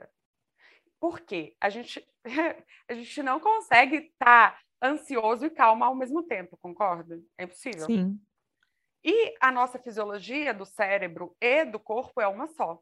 Por 1.00 1.22
quê? 1.22 1.56
A 1.60 1.70
gente, 1.70 2.06
a 2.90 2.94
gente 2.94 3.24
não 3.24 3.40
consegue 3.40 3.98
estar 3.98 4.52
tá 4.52 4.60
ansioso 4.82 5.46
e 5.46 5.50
calmo 5.50 5.84
ao 5.84 5.96
mesmo 5.96 6.24
tempo, 6.24 6.58
concorda? 6.58 7.20
É 7.38 7.44
impossível. 7.44 7.86
Sim. 7.86 8.20
E 9.04 9.36
a 9.40 9.52
nossa 9.52 9.80
fisiologia 9.80 10.54
do 10.54 10.66
cérebro 10.66 11.36
e 11.40 11.66
do 11.66 11.80
corpo 11.80 12.20
é 12.20 12.28
uma 12.28 12.48
só. 12.48 12.80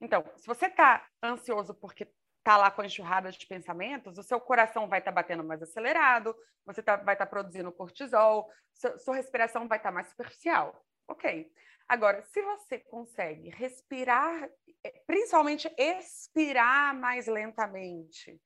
Então, 0.00 0.24
se 0.36 0.46
você 0.46 0.66
está 0.66 1.06
ansioso 1.22 1.72
porque 1.74 2.08
está 2.42 2.56
lá 2.56 2.70
com 2.72 2.82
a 2.82 2.86
enxurrada 2.86 3.30
de 3.30 3.46
pensamentos, 3.46 4.18
o 4.18 4.22
seu 4.22 4.40
coração 4.40 4.88
vai 4.88 4.98
estar 4.98 5.12
tá 5.12 5.14
batendo 5.14 5.44
mais 5.44 5.62
acelerado, 5.62 6.36
você 6.66 6.82
tá, 6.82 6.96
vai 6.96 7.14
estar 7.14 7.26
tá 7.26 7.30
produzindo 7.30 7.70
cortisol, 7.70 8.50
sua, 8.74 8.98
sua 8.98 9.14
respiração 9.14 9.68
vai 9.68 9.78
estar 9.78 9.90
tá 9.90 9.94
mais 9.94 10.08
superficial. 10.08 10.84
Ok. 11.08 11.50
Agora, 11.88 12.22
se 12.22 12.42
você 12.42 12.78
consegue 12.78 13.48
respirar, 13.50 14.48
eh, 14.84 15.02
principalmente 15.06 15.72
expirar 15.76 16.94
mais 16.94 17.26
lentamente, 17.26 18.40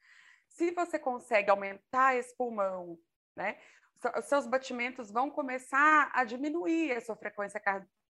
se 0.49 0.71
você 0.73 0.99
consegue 0.99 1.51
aumentar 1.51 2.17
esse 2.17 2.37
pulmão, 2.37 2.99
né? 3.35 3.59
Os 4.19 4.27
seus 4.27 4.47
batimentos 4.47 5.11
vão 5.11 5.31
começar 5.31 6.11
a 6.13 6.23
diminuir 6.25 6.93
a 6.93 7.01
sua 7.01 7.17
frequência 7.17 7.61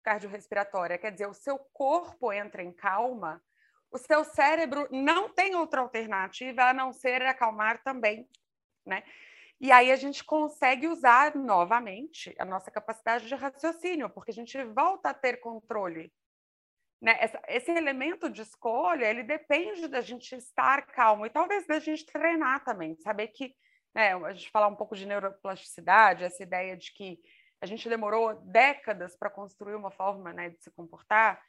cardiorrespiratória, 0.03 0.99
quer 0.99 1.13
dizer, 1.13 1.27
o 1.27 1.35
seu 1.35 1.59
corpo 1.73 2.33
entra 2.33 2.63
em 2.63 2.73
calma 2.73 3.41
o 3.91 3.99
seu 3.99 4.25
cérebro 4.25 4.89
não 4.91 5.29
tem 5.29 5.55
outra 5.55 5.81
alternativa 5.81 6.65
a 6.65 6.75
não 6.75 6.93
ser 6.93 7.23
acalmar 7.23 7.83
também, 7.83 8.29
né? 8.85 9.03
E 9.59 9.73
aí 9.73 9.91
a 9.91 9.97
gente 9.97 10.23
consegue 10.23 10.87
usar 10.87 11.35
novamente 11.35 12.35
a 12.39 12.45
nossa 12.45 12.71
capacidade 12.71 13.27
de 13.27 13.35
raciocínio, 13.35 14.11
porque 14.11 14.31
a 14.31 14.35
gente 14.35 14.63
volta 14.65 15.11
a 15.11 15.15
ter 15.15 15.39
controle. 15.41 16.13
Né? 17.01 17.17
Essa, 17.21 17.41
esse 17.49 17.71
elemento 17.71 18.29
de 18.29 18.43
escolha, 18.43 19.07
ele 19.07 19.23
depende 19.23 19.89
da 19.89 20.03
gente 20.03 20.35
estar 20.35 20.87
calmo 20.87 21.25
e 21.25 21.31
talvez 21.31 21.67
da 21.67 21.79
gente 21.79 22.05
treinar 22.05 22.65
também, 22.65 22.97
saber 22.97 23.29
que, 23.29 23.55
né, 23.95 24.15
a 24.15 24.33
gente 24.35 24.51
falar 24.51 24.69
um 24.69 24.77
pouco 24.77 24.95
de 24.95 25.07
neuroplasticidade, 25.07 26.25
essa 26.25 26.43
ideia 26.43 26.77
de 26.77 26.93
que 26.93 27.19
a 27.61 27.67
gente 27.67 27.89
demorou 27.89 28.35
décadas 28.43 29.17
para 29.17 29.31
construir 29.31 29.75
uma 29.75 29.91
forma 29.91 30.33
né, 30.33 30.51
de 30.51 30.63
se 30.63 30.71
comportar, 30.71 31.41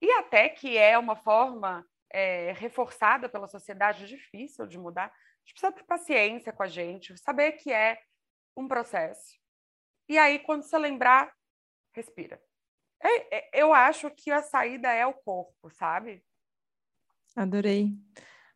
e 0.00 0.10
até 0.12 0.48
que 0.48 0.76
é 0.76 0.96
uma 0.98 1.16
forma 1.16 1.84
é, 2.10 2.52
reforçada 2.52 3.28
pela 3.28 3.48
sociedade 3.48 4.06
difícil 4.06 4.66
de 4.66 4.78
mudar. 4.78 5.06
A 5.06 5.40
gente 5.44 5.54
precisa 5.54 5.72
ter 5.72 5.84
paciência 5.84 6.52
com 6.52 6.62
a 6.62 6.66
gente, 6.66 7.16
saber 7.18 7.52
que 7.52 7.72
é 7.72 7.98
um 8.56 8.68
processo. 8.68 9.38
E 10.08 10.16
aí, 10.16 10.38
quando 10.38 10.62
você 10.62 10.78
lembrar, 10.78 11.32
respira. 11.92 12.40
É, 13.00 13.36
é, 13.36 13.50
eu 13.52 13.72
acho 13.72 14.10
que 14.10 14.30
a 14.30 14.42
saída 14.42 14.92
é 14.92 15.06
o 15.06 15.14
corpo, 15.14 15.70
sabe? 15.70 16.24
Adorei. 17.36 17.92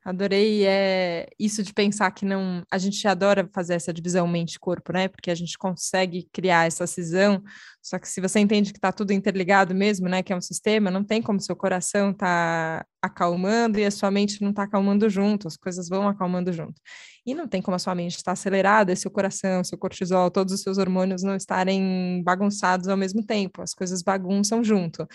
Adorei 0.05 0.67
é, 0.67 1.29
isso 1.39 1.63
de 1.63 1.73
pensar 1.73 2.11
que 2.11 2.25
não. 2.25 2.65
A 2.71 2.77
gente 2.77 3.07
adora 3.07 3.49
fazer 3.55 3.75
essa 3.75 3.93
divisão 3.93 4.27
mente-corpo, 4.27 4.93
né? 4.93 5.07
Porque 5.07 5.31
a 5.31 5.35
gente 5.35 5.57
consegue 5.57 6.29
criar 6.33 6.67
essa 6.67 6.87
cisão. 6.89 7.41
Só 7.81 7.99
que 8.01 8.09
se 8.09 8.21
você 8.21 8.41
entende 8.41 8.73
que 8.73 8.79
está 8.79 8.91
tudo 8.91 9.13
interligado 9.13 9.73
mesmo, 9.75 10.09
né? 10.09 10.21
Que 10.23 10.33
é 10.33 10.37
um 10.37 10.41
sistema, 10.41 10.91
não 10.91 11.05
tem 11.05 11.23
como 11.23 11.41
seu 11.41 11.55
coração 11.55 12.13
tá 12.13 12.85
acalmando 13.01 13.79
e 13.79 13.85
a 13.85 13.91
sua 13.91 14.11
mente 14.11 14.41
não 14.43 14.51
está 14.51 14.63
acalmando 14.63 15.11
junto, 15.11 15.49
as 15.49 15.57
coisas 15.57 15.89
vão 15.89 16.07
acalmando 16.09 16.53
junto. 16.53 16.81
E 17.27 17.35
não 17.35 17.49
tem 17.49 17.61
como 17.61 17.75
a 17.75 17.79
sua 17.79 17.95
mente 17.95 18.17
estar 18.17 18.33
acelerada, 18.33 18.95
seu 18.95 19.11
coração, 19.11 19.63
seu 19.65 19.77
cortisol, 19.77 20.31
todos 20.31 20.53
os 20.55 20.61
seus 20.63 20.79
hormônios 20.79 21.23
não 21.23 21.35
estarem 21.35 22.23
bagunçados 22.25 22.89
ao 22.89 22.97
mesmo 22.97 23.25
tempo, 23.25 23.63
as 23.63 23.75
coisas 23.75 24.03
bagunçam 24.03 24.63
junto. 24.63 25.07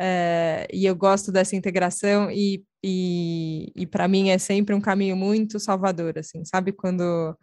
É, 0.00 0.66
e 0.72 0.86
eu 0.86 0.94
gosto 0.94 1.32
dessa 1.32 1.56
integração 1.56 2.30
e, 2.30 2.64
e, 2.84 3.72
e 3.74 3.86
para 3.86 4.06
mim 4.06 4.30
é 4.30 4.38
sempre 4.38 4.74
um 4.74 4.80
caminho 4.80 5.16
muito 5.16 5.58
salvador, 5.58 6.18
assim, 6.18 6.44
sabe? 6.44 6.72
Quando 6.72 7.36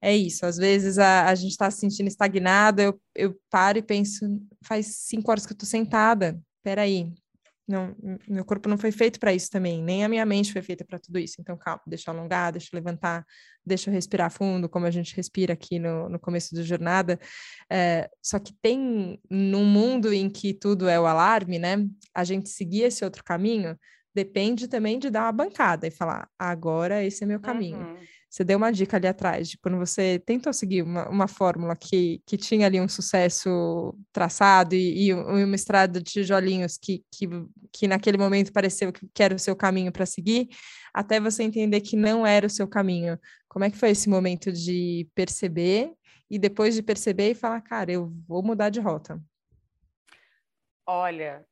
é 0.00 0.14
isso, 0.16 0.46
às 0.46 0.56
vezes 0.56 0.98
a, 0.98 1.28
a 1.28 1.34
gente 1.34 1.52
está 1.52 1.70
se 1.70 1.80
sentindo 1.80 2.08
estagnado, 2.08 2.80
eu, 2.80 3.00
eu 3.14 3.36
paro 3.50 3.78
e 3.78 3.82
penso, 3.82 4.24
faz 4.62 4.86
cinco 4.98 5.30
horas 5.30 5.46
que 5.46 5.52
eu 5.52 5.56
estou 5.56 5.68
sentada, 5.68 6.38
peraí, 6.62 7.12
não, 7.66 7.96
meu 8.28 8.44
corpo 8.44 8.68
não 8.68 8.76
foi 8.76 8.92
feito 8.92 9.18
para 9.18 9.32
isso 9.32 9.50
também, 9.50 9.82
nem 9.82 10.04
a 10.04 10.08
minha 10.08 10.24
mente 10.26 10.52
foi 10.52 10.60
feita 10.60 10.84
para 10.84 10.98
tudo 10.98 11.18
isso. 11.18 11.36
Então, 11.40 11.56
calma, 11.56 11.80
deixa 11.86 12.10
eu 12.10 12.14
alongar, 12.14 12.52
deixa 12.52 12.68
eu 12.72 12.76
levantar, 12.76 13.24
deixa 13.64 13.88
eu 13.88 13.94
respirar 13.94 14.30
fundo, 14.30 14.68
como 14.68 14.84
a 14.84 14.90
gente 14.90 15.16
respira 15.16 15.54
aqui 15.54 15.78
no, 15.78 16.08
no 16.08 16.18
começo 16.18 16.54
da 16.54 16.62
jornada. 16.62 17.18
É, 17.70 18.10
só 18.22 18.38
que 18.38 18.52
tem, 18.60 19.18
num 19.30 19.64
mundo 19.64 20.12
em 20.12 20.28
que 20.28 20.52
tudo 20.52 20.88
é 20.88 21.00
o 21.00 21.06
alarme, 21.06 21.58
né? 21.58 21.86
A 22.14 22.22
gente 22.22 22.50
seguir 22.50 22.82
esse 22.82 23.04
outro 23.04 23.24
caminho 23.24 23.78
depende 24.14 24.68
também 24.68 24.98
de 24.98 25.10
dar 25.10 25.22
uma 25.22 25.32
bancada 25.32 25.86
e 25.86 25.90
falar, 25.90 26.28
agora 26.38 27.02
esse 27.02 27.24
é 27.24 27.26
meu 27.26 27.40
caminho. 27.40 27.78
Uhum. 27.78 27.96
Você 28.34 28.42
deu 28.42 28.58
uma 28.58 28.72
dica 28.72 28.96
ali 28.96 29.06
atrás, 29.06 29.48
de 29.48 29.56
quando 29.56 29.78
você 29.78 30.18
tentou 30.18 30.52
seguir 30.52 30.82
uma, 30.82 31.08
uma 31.08 31.28
fórmula 31.28 31.76
que, 31.76 32.20
que 32.26 32.36
tinha 32.36 32.66
ali 32.66 32.80
um 32.80 32.88
sucesso 32.88 33.96
traçado 34.12 34.74
e, 34.74 35.06
e 35.06 35.14
uma 35.14 35.54
estrada 35.54 36.00
de 36.00 36.10
tijolinhos 36.10 36.76
que, 36.76 37.04
que, 37.12 37.28
que 37.72 37.86
naquele 37.86 38.18
momento 38.18 38.52
pareceu 38.52 38.92
que, 38.92 39.22
era 39.22 39.36
o 39.36 39.38
seu 39.38 39.54
caminho 39.54 39.92
para 39.92 40.04
seguir, 40.04 40.48
até 40.92 41.20
você 41.20 41.44
entender 41.44 41.80
que 41.80 41.96
não 41.96 42.26
era 42.26 42.48
o 42.48 42.50
seu 42.50 42.66
caminho. 42.66 43.16
Como 43.48 43.64
é 43.64 43.70
que 43.70 43.78
foi 43.78 43.90
esse 43.90 44.08
momento 44.08 44.50
de 44.50 45.08
perceber 45.14 45.92
e 46.28 46.36
depois 46.36 46.74
de 46.74 46.82
perceber 46.82 47.30
e 47.30 47.34
falar, 47.36 47.60
cara, 47.60 47.92
eu 47.92 48.12
vou 48.26 48.42
mudar 48.42 48.68
de 48.68 48.80
rota? 48.80 49.22
Olha, 50.84 51.46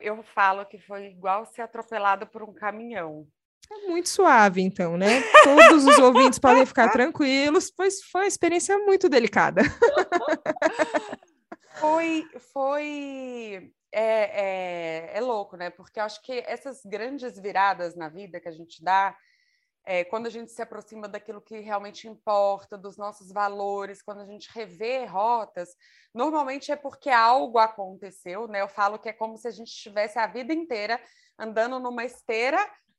eu 0.00 0.24
falo 0.24 0.66
que 0.66 0.80
foi 0.80 1.06
igual 1.06 1.46
ser 1.46 1.62
atropelado 1.62 2.26
por 2.26 2.42
um 2.42 2.52
caminhão. 2.52 3.28
É 3.70 3.88
muito 3.88 4.08
suave, 4.08 4.62
então, 4.62 4.96
né? 4.96 5.22
Todos 5.42 5.84
os 5.84 5.98
ouvintes 5.98 6.38
podem 6.38 6.64
ficar 6.64 6.90
tranquilos, 6.90 7.70
pois 7.70 8.02
foi 8.02 8.22
uma 8.22 8.28
experiência 8.28 8.78
muito 8.78 9.08
delicada. 9.08 9.62
foi, 11.80 12.28
foi 12.52 13.72
é, 13.92 15.10
é, 15.12 15.18
é, 15.18 15.20
louco, 15.20 15.56
né? 15.56 15.70
Porque 15.70 15.98
eu 15.98 16.04
acho 16.04 16.22
que 16.22 16.44
essas 16.46 16.80
grandes 16.84 17.38
viradas 17.38 17.96
na 17.96 18.08
vida 18.08 18.40
que 18.40 18.48
a 18.48 18.52
gente 18.52 18.82
dá, 18.82 19.16
é, 19.84 20.04
quando 20.04 20.26
a 20.26 20.30
gente 20.30 20.50
se 20.50 20.60
aproxima 20.60 21.08
daquilo 21.08 21.40
que 21.40 21.60
realmente 21.60 22.08
importa, 22.08 22.76
dos 22.76 22.96
nossos 22.96 23.32
valores, 23.32 24.02
quando 24.02 24.20
a 24.20 24.26
gente 24.26 24.50
revê 24.52 25.04
rotas, 25.04 25.70
normalmente 26.12 26.72
é 26.72 26.76
porque 26.76 27.08
algo 27.08 27.58
aconteceu, 27.58 28.48
né? 28.48 28.60
Eu 28.60 28.68
falo 28.68 28.98
que 28.98 29.08
é 29.08 29.12
como 29.12 29.36
se 29.36 29.46
a 29.46 29.52
gente 29.52 29.68
estivesse 29.68 30.18
a 30.18 30.26
vida 30.26 30.52
inteira 30.52 31.00
andando 31.38 31.78
numa 31.78 32.04
esteira 32.04 32.58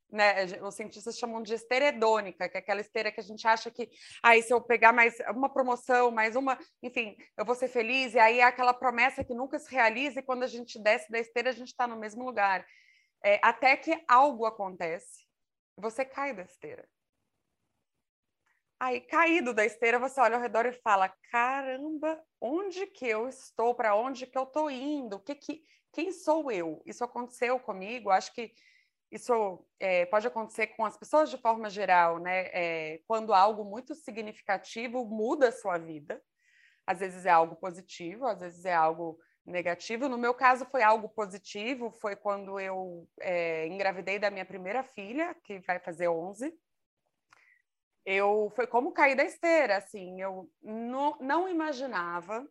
né, 0.10 0.46
os 0.62 0.76
cientistas 0.76 1.18
chamam 1.18 1.42
de 1.42 1.54
esteira 1.54 1.88
hedônica, 1.88 2.48
que 2.48 2.58
é 2.58 2.60
aquela 2.60 2.82
esteira 2.82 3.12
que 3.12 3.20
a 3.20 3.24
gente 3.24 3.48
acha 3.48 3.70
que, 3.70 3.90
aí 4.24 4.42
se 4.42 4.54
eu 4.54 4.62
pegar 4.62 4.94
mais 4.94 5.16
uma 5.36 5.50
promoção, 5.50 6.12
mais 6.12 6.36
uma, 6.36 6.58
enfim, 6.82 7.16
eu 7.36 7.46
vou 7.46 7.56
ser 7.56 7.68
feliz, 7.68 8.14
e 8.14 8.20
aí 8.20 8.40
é 8.40 8.44
aquela 8.44 8.74
promessa 8.74 9.24
que 9.24 9.34
nunca 9.34 9.60
se 9.60 9.72
realiza, 9.72 10.20
e 10.20 10.24
quando 10.24 10.44
a 10.44 10.48
gente 10.48 10.80
desce 10.80 11.12
da 11.12 11.20
esteira, 11.20 11.50
a 11.50 11.54
gente 11.54 11.70
está 11.70 11.88
no 11.88 11.98
mesmo 11.98 12.24
lugar. 12.24 12.66
É, 13.24 13.40
até 13.44 13.76
que 13.76 14.04
algo 14.08 14.46
acontece, 14.46 15.26
você 15.76 16.06
cai 16.06 16.34
da 16.34 16.44
esteira. 16.44 16.88
Aí, 18.80 19.02
caído 19.02 19.56
da 19.56 19.66
esteira, 19.66 19.98
você 19.98 20.22
olha 20.22 20.36
ao 20.36 20.42
redor 20.42 20.68
e 20.68 20.72
fala: 20.72 21.10
caramba, 21.32 22.24
onde 22.40 22.86
que 22.86 23.08
eu 23.08 23.28
estou? 23.28 23.74
Para 23.74 23.96
onde 23.96 24.28
que 24.28 24.38
eu 24.38 24.44
estou 24.44 24.70
indo? 24.70 25.20
Que 25.20 25.34
que, 25.34 25.64
quem 25.92 26.12
sou 26.12 26.52
eu? 26.52 26.84
Isso 26.86 27.04
aconteceu 27.04 27.60
comigo, 27.60 28.12
acho 28.12 28.32
que 28.34 28.54
isso 29.12 29.66
é, 29.80 30.06
pode 30.06 30.28
acontecer 30.28 30.68
com 30.68 30.86
as 30.86 30.98
pessoas 30.98 31.30
de 31.30 31.38
forma 31.38 31.70
geral, 31.70 32.20
né? 32.20 32.48
É, 32.54 33.02
quando 33.08 33.34
algo 33.34 33.64
muito 33.64 33.96
significativo 33.96 35.06
muda 35.06 35.50
a 35.50 35.52
sua 35.52 35.78
vida. 35.78 36.22
Às 36.86 37.00
vezes 37.00 37.26
é 37.26 37.30
algo 37.30 37.56
positivo, 37.56 38.26
às 38.26 38.40
vezes 38.40 38.66
é 38.66 38.74
algo 38.74 39.20
negativo. 39.46 40.10
No 40.10 40.18
meu 40.18 40.34
caso, 40.34 40.66
foi 40.66 40.84
algo 40.84 41.10
positivo. 41.10 41.92
Foi 41.92 42.16
quando 42.16 42.60
eu 42.60 43.08
é, 43.22 43.68
engravidei 43.68 44.20
da 44.20 44.30
minha 44.30 44.46
primeira 44.46 44.84
filha, 44.84 45.36
que 45.44 45.60
vai 45.60 45.80
fazer 45.80 46.10
11. 46.10 46.54
Eu 48.06 48.52
foi 48.56 48.68
como 48.68 48.94
cair 48.94 49.16
da 49.16 49.24
esteira, 49.24 49.78
assim. 49.78 50.22
Eu 50.22 50.50
não, 50.62 51.18
não 51.20 51.50
imaginava 51.50 52.46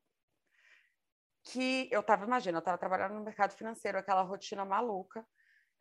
que 1.44 1.88
eu 1.92 2.00
estava, 2.00 2.24
imagina, 2.24 2.58
eu 2.58 2.60
estava 2.60 2.78
trabalhando 2.78 3.14
no 3.14 3.24
mercado 3.24 3.52
financeiro, 3.52 3.98
aquela 3.98 4.22
rotina 4.22 4.64
maluca 4.64 5.24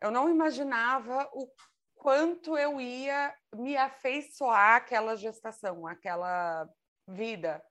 eu 0.00 0.10
não 0.10 0.28
imaginava 0.28 1.28
o 1.32 1.48
quanto 1.94 2.56
eu 2.56 2.80
ia 2.80 3.34
me 3.54 3.76
afeiçoar 3.76 4.76
àquela 4.76 5.16
gestação, 5.16 5.86
àquela 5.86 6.68
vida. 7.08 7.62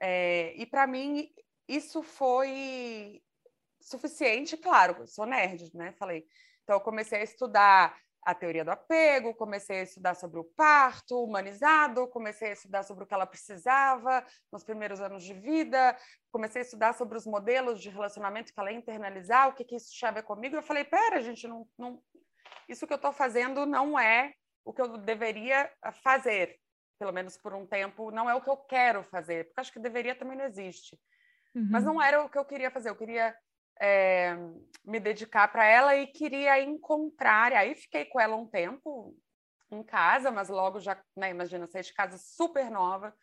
É, 0.00 0.54
e 0.56 0.66
para 0.66 0.86
mim 0.86 1.28
isso 1.68 2.02
foi 2.02 3.22
suficiente, 3.80 4.56
claro, 4.56 5.06
sou 5.06 5.26
nerd, 5.26 5.70
né? 5.74 5.92
Falei. 5.98 6.24
Então 6.62 6.76
eu 6.76 6.80
comecei 6.80 7.20
a 7.20 7.24
estudar 7.24 7.98
a 8.24 8.34
teoria 8.34 8.64
do 8.64 8.70
apego, 8.70 9.34
comecei 9.34 9.80
a 9.80 9.82
estudar 9.82 10.14
sobre 10.14 10.40
o 10.40 10.44
parto 10.44 11.22
humanizado, 11.22 12.08
comecei 12.08 12.50
a 12.50 12.52
estudar 12.52 12.82
sobre 12.82 13.04
o 13.04 13.06
que 13.06 13.12
ela 13.12 13.26
precisava 13.26 14.24
nos 14.50 14.64
primeiros 14.64 15.00
anos 15.00 15.22
de 15.22 15.34
vida, 15.34 15.96
comecei 16.32 16.62
a 16.62 16.64
estudar 16.64 16.94
sobre 16.94 17.18
os 17.18 17.26
modelos 17.26 17.80
de 17.80 17.90
relacionamento 17.90 18.52
que 18.52 18.58
ela 18.58 18.72
ia 18.72 18.78
internalizar, 18.78 19.48
o 19.48 19.52
que, 19.52 19.64
que 19.64 19.76
isso 19.76 19.92
tinha 19.92 20.10
a 20.10 20.14
ver 20.14 20.22
comigo. 20.22 20.56
Eu 20.56 20.62
falei, 20.62 20.84
pera, 20.84 21.20
gente, 21.20 21.46
não, 21.46 21.68
não... 21.78 22.02
isso 22.68 22.86
que 22.86 22.92
eu 22.92 22.96
estou 22.96 23.12
fazendo 23.12 23.66
não 23.66 23.98
é 23.98 24.32
o 24.64 24.72
que 24.72 24.80
eu 24.80 24.96
deveria 24.96 25.70
fazer, 26.02 26.58
pelo 26.98 27.12
menos 27.12 27.36
por 27.36 27.54
um 27.54 27.66
tempo, 27.66 28.10
não 28.10 28.28
é 28.30 28.34
o 28.34 28.40
que 28.40 28.48
eu 28.48 28.56
quero 28.56 29.02
fazer, 29.02 29.44
porque 29.46 29.60
acho 29.60 29.72
que 29.72 29.78
deveria 29.78 30.14
também 30.14 30.38
não 30.38 30.46
existe. 30.46 30.98
Uhum. 31.54 31.68
Mas 31.70 31.84
não 31.84 32.02
era 32.02 32.22
o 32.24 32.28
que 32.28 32.38
eu 32.38 32.44
queria 32.44 32.70
fazer, 32.70 32.88
eu 32.88 32.96
queria 32.96 33.36
é, 33.80 34.36
me 34.84 35.00
dedicar 35.00 35.48
para 35.48 35.64
ela 35.64 35.96
e 35.96 36.06
queria 36.06 36.60
encontrar. 36.60 37.52
E 37.52 37.56
aí 37.56 37.74
fiquei 37.74 38.04
com 38.04 38.20
ela 38.20 38.36
um 38.36 38.46
tempo 38.46 39.16
em 39.70 39.82
casa, 39.82 40.30
mas 40.30 40.48
logo 40.48 40.80
já, 40.80 41.00
né, 41.16 41.30
imagina, 41.30 41.66
saí 41.66 41.82
de 41.82 41.94
casa 41.94 42.18
super 42.18 42.70
nova. 42.70 43.14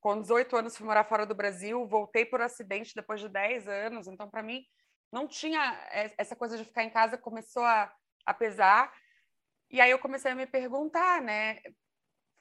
Com 0.00 0.20
18 0.20 0.56
anos 0.56 0.76
fui 0.76 0.86
morar 0.86 1.04
fora 1.04 1.26
do 1.26 1.34
Brasil, 1.34 1.86
voltei 1.86 2.24
por 2.24 2.40
acidente 2.40 2.94
depois 2.94 3.20
de 3.20 3.28
10 3.28 3.66
anos. 3.66 4.06
Então, 4.06 4.28
para 4.28 4.42
mim, 4.42 4.64
não 5.12 5.26
tinha 5.26 5.78
essa 6.16 6.36
coisa 6.36 6.56
de 6.56 6.64
ficar 6.64 6.84
em 6.84 6.90
casa, 6.90 7.18
começou 7.18 7.64
a, 7.64 7.92
a 8.24 8.34
pesar. 8.34 8.92
E 9.70 9.80
aí 9.80 9.90
eu 9.90 9.98
comecei 9.98 10.30
a 10.30 10.34
me 10.34 10.46
perguntar, 10.46 11.20
né? 11.22 11.58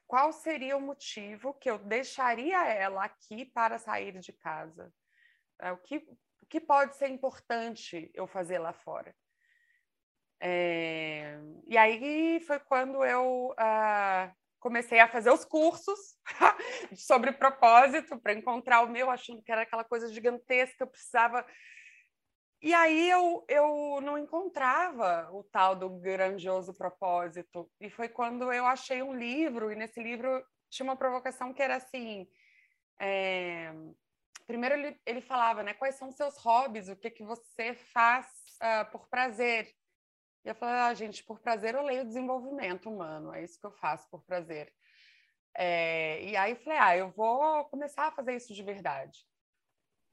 Qual 0.08 0.32
seria 0.32 0.78
o 0.78 0.82
motivo 0.82 1.54
que 1.56 1.69
eu 1.69 1.80
deixaria 1.80 2.67
ela 2.67 3.06
aqui 3.06 3.45
para 3.45 3.80
sair 3.80 4.19
de 4.19 4.32
casa? 4.34 4.93
É, 5.60 5.71
o 5.71 5.78
que, 5.78 6.06
o 6.45 6.47
que 6.47 6.62
pode 6.62 6.95
ser 6.95 7.10
importante 7.10 8.12
eu 8.13 8.27
fazer 8.27 8.60
lá 8.60 8.71
fora? 8.71 9.13
É... 10.39 11.39
E 11.67 11.75
aí 11.75 12.39
foi 12.41 12.60
quando 12.60 13.03
eu 13.03 13.51
uh, 13.51 14.31
comecei 14.60 14.99
a 14.99 15.08
fazer 15.08 15.31
os 15.31 15.43
cursos 15.43 15.99
sobre 16.95 17.31
propósito 17.31 18.19
para 18.19 18.34
encontrar 18.34 18.81
o 18.81 18.89
meu, 18.89 19.10
achando 19.10 19.41
que 19.41 19.51
era 19.51 19.63
aquela 19.63 19.84
coisa 19.84 20.08
gigantesca, 20.13 20.84
eu 20.84 20.88
precisava. 20.88 21.43
E 22.62 22.73
aí 22.73 23.10
eu, 23.10 23.43
eu 23.49 23.99
não 24.01 24.17
encontrava 24.17 25.27
o 25.31 25.43
tal 25.45 25.75
do 25.75 25.89
grandioso 25.89 26.75
propósito. 26.75 27.69
E 27.81 27.89
foi 27.89 28.08
quando 28.08 28.53
eu 28.53 28.67
achei 28.67 29.01
um 29.01 29.15
livro, 29.15 29.71
e 29.71 29.75
nesse 29.75 30.01
livro 30.01 30.45
tinha 30.69 30.84
uma 30.84 30.95
provocação 30.95 31.53
que 31.53 31.63
era 31.63 31.77
assim. 31.77 32.27
É 32.99 33.73
primeiro 34.45 34.75
ele, 34.75 35.01
ele 35.05 35.21
falava, 35.21 35.63
né? 35.63 35.73
Quais 35.73 35.95
são 35.95 36.10
os 36.10 36.15
seus 36.15 36.38
hobbies? 36.38 36.89
O 36.89 36.95
que 36.95 37.10
que 37.10 37.23
você 37.23 37.73
faz 37.73 38.27
uh, 38.62 38.91
por 38.91 39.08
prazer? 39.08 39.73
E 40.43 40.49
eu 40.49 40.55
falei, 40.55 40.75
ah, 40.75 40.93
gente, 40.93 41.23
por 41.23 41.39
prazer 41.39 41.73
eu 41.73 41.84
leio 41.84 42.05
desenvolvimento 42.05 42.88
humano, 42.89 43.34
é 43.34 43.43
isso 43.43 43.60
que 43.60 43.65
eu 43.65 43.71
faço 43.71 44.08
por 44.10 44.23
prazer. 44.23 44.71
É, 45.58 46.23
e 46.23 46.38
aí 46.38 46.51
eu 46.51 46.58
falei, 46.58 46.79
ah, 46.79 46.97
eu 46.97 47.10
vou 47.10 47.65
começar 47.65 48.08
a 48.08 48.12
fazer 48.12 48.36
isso 48.36 48.53
de 48.53 48.62
verdade. 48.62 49.25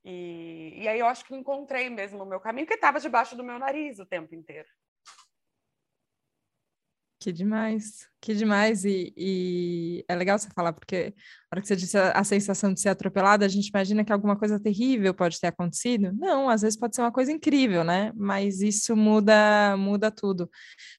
E, 0.04 0.72
e 0.82 0.88
aí 0.88 0.98
eu 0.98 1.06
acho 1.06 1.24
que 1.24 1.34
encontrei 1.34 1.90
mesmo 1.90 2.22
o 2.22 2.26
meu 2.26 2.40
caminho, 2.40 2.66
que 2.66 2.74
estava 2.74 2.98
debaixo 2.98 3.36
do 3.36 3.44
meu 3.44 3.58
nariz 3.58 3.98
o 3.98 4.06
tempo 4.06 4.34
inteiro. 4.34 4.68
Que 7.22 7.30
demais, 7.30 8.08
que 8.20 8.34
demais. 8.34 8.84
E, 8.84 9.14
e, 9.16 10.04
é 10.08 10.16
legal 10.16 10.36
você 10.36 10.48
falar, 10.52 10.72
porque 10.72 11.14
na 11.14 11.54
hora 11.54 11.60
que 11.60 11.68
você 11.68 11.76
disse 11.76 11.96
a, 11.96 12.10
a, 12.10 12.24
sensação 12.24 12.74
de 12.74 12.80
ser 12.80 12.88
atropelada, 12.88 13.46
a 13.46 13.48
gente 13.48 13.68
imagina 13.68 14.04
que 14.04 14.12
alguma 14.12 14.36
coisa 14.36 14.58
terrível 14.58 15.14
pode 15.14 15.38
ter 15.38 15.46
acontecido. 15.46 16.12
Não, 16.14 16.48
às 16.48 16.62
vezes 16.62 16.76
pode 16.76 16.96
ser 16.96 17.02
uma 17.02 17.12
coisa 17.12 17.30
incrível, 17.30 17.84
né? 17.84 18.10
Mas 18.16 18.60
isso 18.60 18.96
muda, 18.96 19.76
muda 19.76 20.10
tudo. 20.10 20.50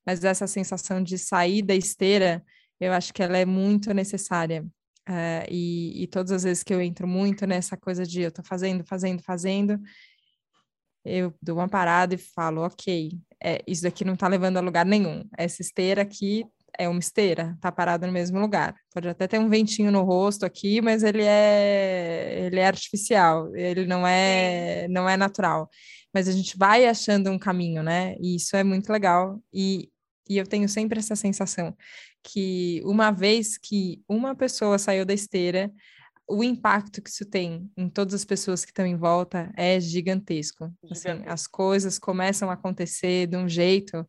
Mas 0.05 0.23
essa 0.23 0.47
sensação 0.47 1.03
de 1.03 1.17
sair 1.17 1.61
da 1.61 1.75
esteira, 1.75 2.41
eu 2.79 2.93
acho 2.93 3.13
que 3.13 3.21
ela 3.21 3.37
é 3.37 3.43
muito 3.43 3.93
necessária. 3.93 4.65
Uh, 5.09 5.43
e, 5.51 6.03
e 6.03 6.07
todas 6.07 6.31
as 6.31 6.43
vezes 6.43 6.63
que 6.63 6.73
eu 6.73 6.81
entro 6.81 7.05
muito 7.05 7.45
nessa 7.45 7.75
coisa 7.75 8.05
de 8.05 8.21
eu 8.21 8.31
tô 8.31 8.41
fazendo, 8.41 8.85
fazendo, 8.85 9.21
fazendo, 9.21 9.77
eu 11.05 11.33
dou 11.41 11.57
uma 11.57 11.67
parada 11.67 12.15
e 12.15 12.17
falo, 12.17 12.61
ok, 12.61 13.11
é, 13.43 13.61
isso 13.67 13.83
daqui 13.83 14.05
não 14.05 14.13
está 14.13 14.27
levando 14.27 14.57
a 14.57 14.61
lugar 14.61 14.85
nenhum. 14.85 15.27
Essa 15.37 15.61
esteira 15.61 16.01
aqui 16.01 16.45
é 16.77 16.87
uma 16.89 16.99
esteira, 16.99 17.53
está 17.55 17.71
parada 17.71 18.07
no 18.07 18.13
mesmo 18.13 18.39
lugar. 18.39 18.75
Pode 18.93 19.07
até 19.07 19.27
ter 19.27 19.39
um 19.39 19.49
ventinho 19.49 19.91
no 19.91 20.03
rosto 20.03 20.45
aqui, 20.45 20.81
mas 20.81 21.03
ele 21.03 21.23
é 21.23 22.45
ele 22.45 22.59
é 22.59 22.65
artificial, 22.65 23.55
ele 23.55 23.85
não 23.85 24.07
é 24.07 24.87
não 24.89 25.07
é 25.07 25.17
natural. 25.17 25.69
Mas 26.13 26.27
a 26.27 26.31
gente 26.31 26.57
vai 26.57 26.85
achando 26.85 27.29
um 27.31 27.39
caminho, 27.39 27.83
né? 27.83 28.15
E 28.19 28.35
isso 28.35 28.55
é 28.55 28.63
muito 28.63 28.91
legal. 28.91 29.41
E, 29.53 29.89
e 30.29 30.37
eu 30.37 30.45
tenho 30.47 30.69
sempre 30.69 30.99
essa 30.99 31.15
sensação 31.15 31.75
que 32.23 32.81
uma 32.85 33.11
vez 33.11 33.57
que 33.57 34.01
uma 34.07 34.35
pessoa 34.35 34.79
saiu 34.79 35.05
da 35.05 35.13
esteira, 35.13 35.71
o 36.27 36.43
impacto 36.43 37.01
que 37.01 37.09
isso 37.09 37.25
tem 37.25 37.69
em 37.75 37.89
todas 37.89 38.13
as 38.13 38.25
pessoas 38.25 38.63
que 38.63 38.71
estão 38.71 38.85
em 38.85 38.95
volta 38.95 39.51
é 39.57 39.79
gigantesco. 39.79 40.73
Assim, 40.89 41.09
as 41.25 41.47
coisas 41.47 41.99
começam 41.99 42.49
a 42.49 42.53
acontecer 42.53 43.27
de 43.27 43.35
um 43.35 43.47
jeito. 43.47 44.07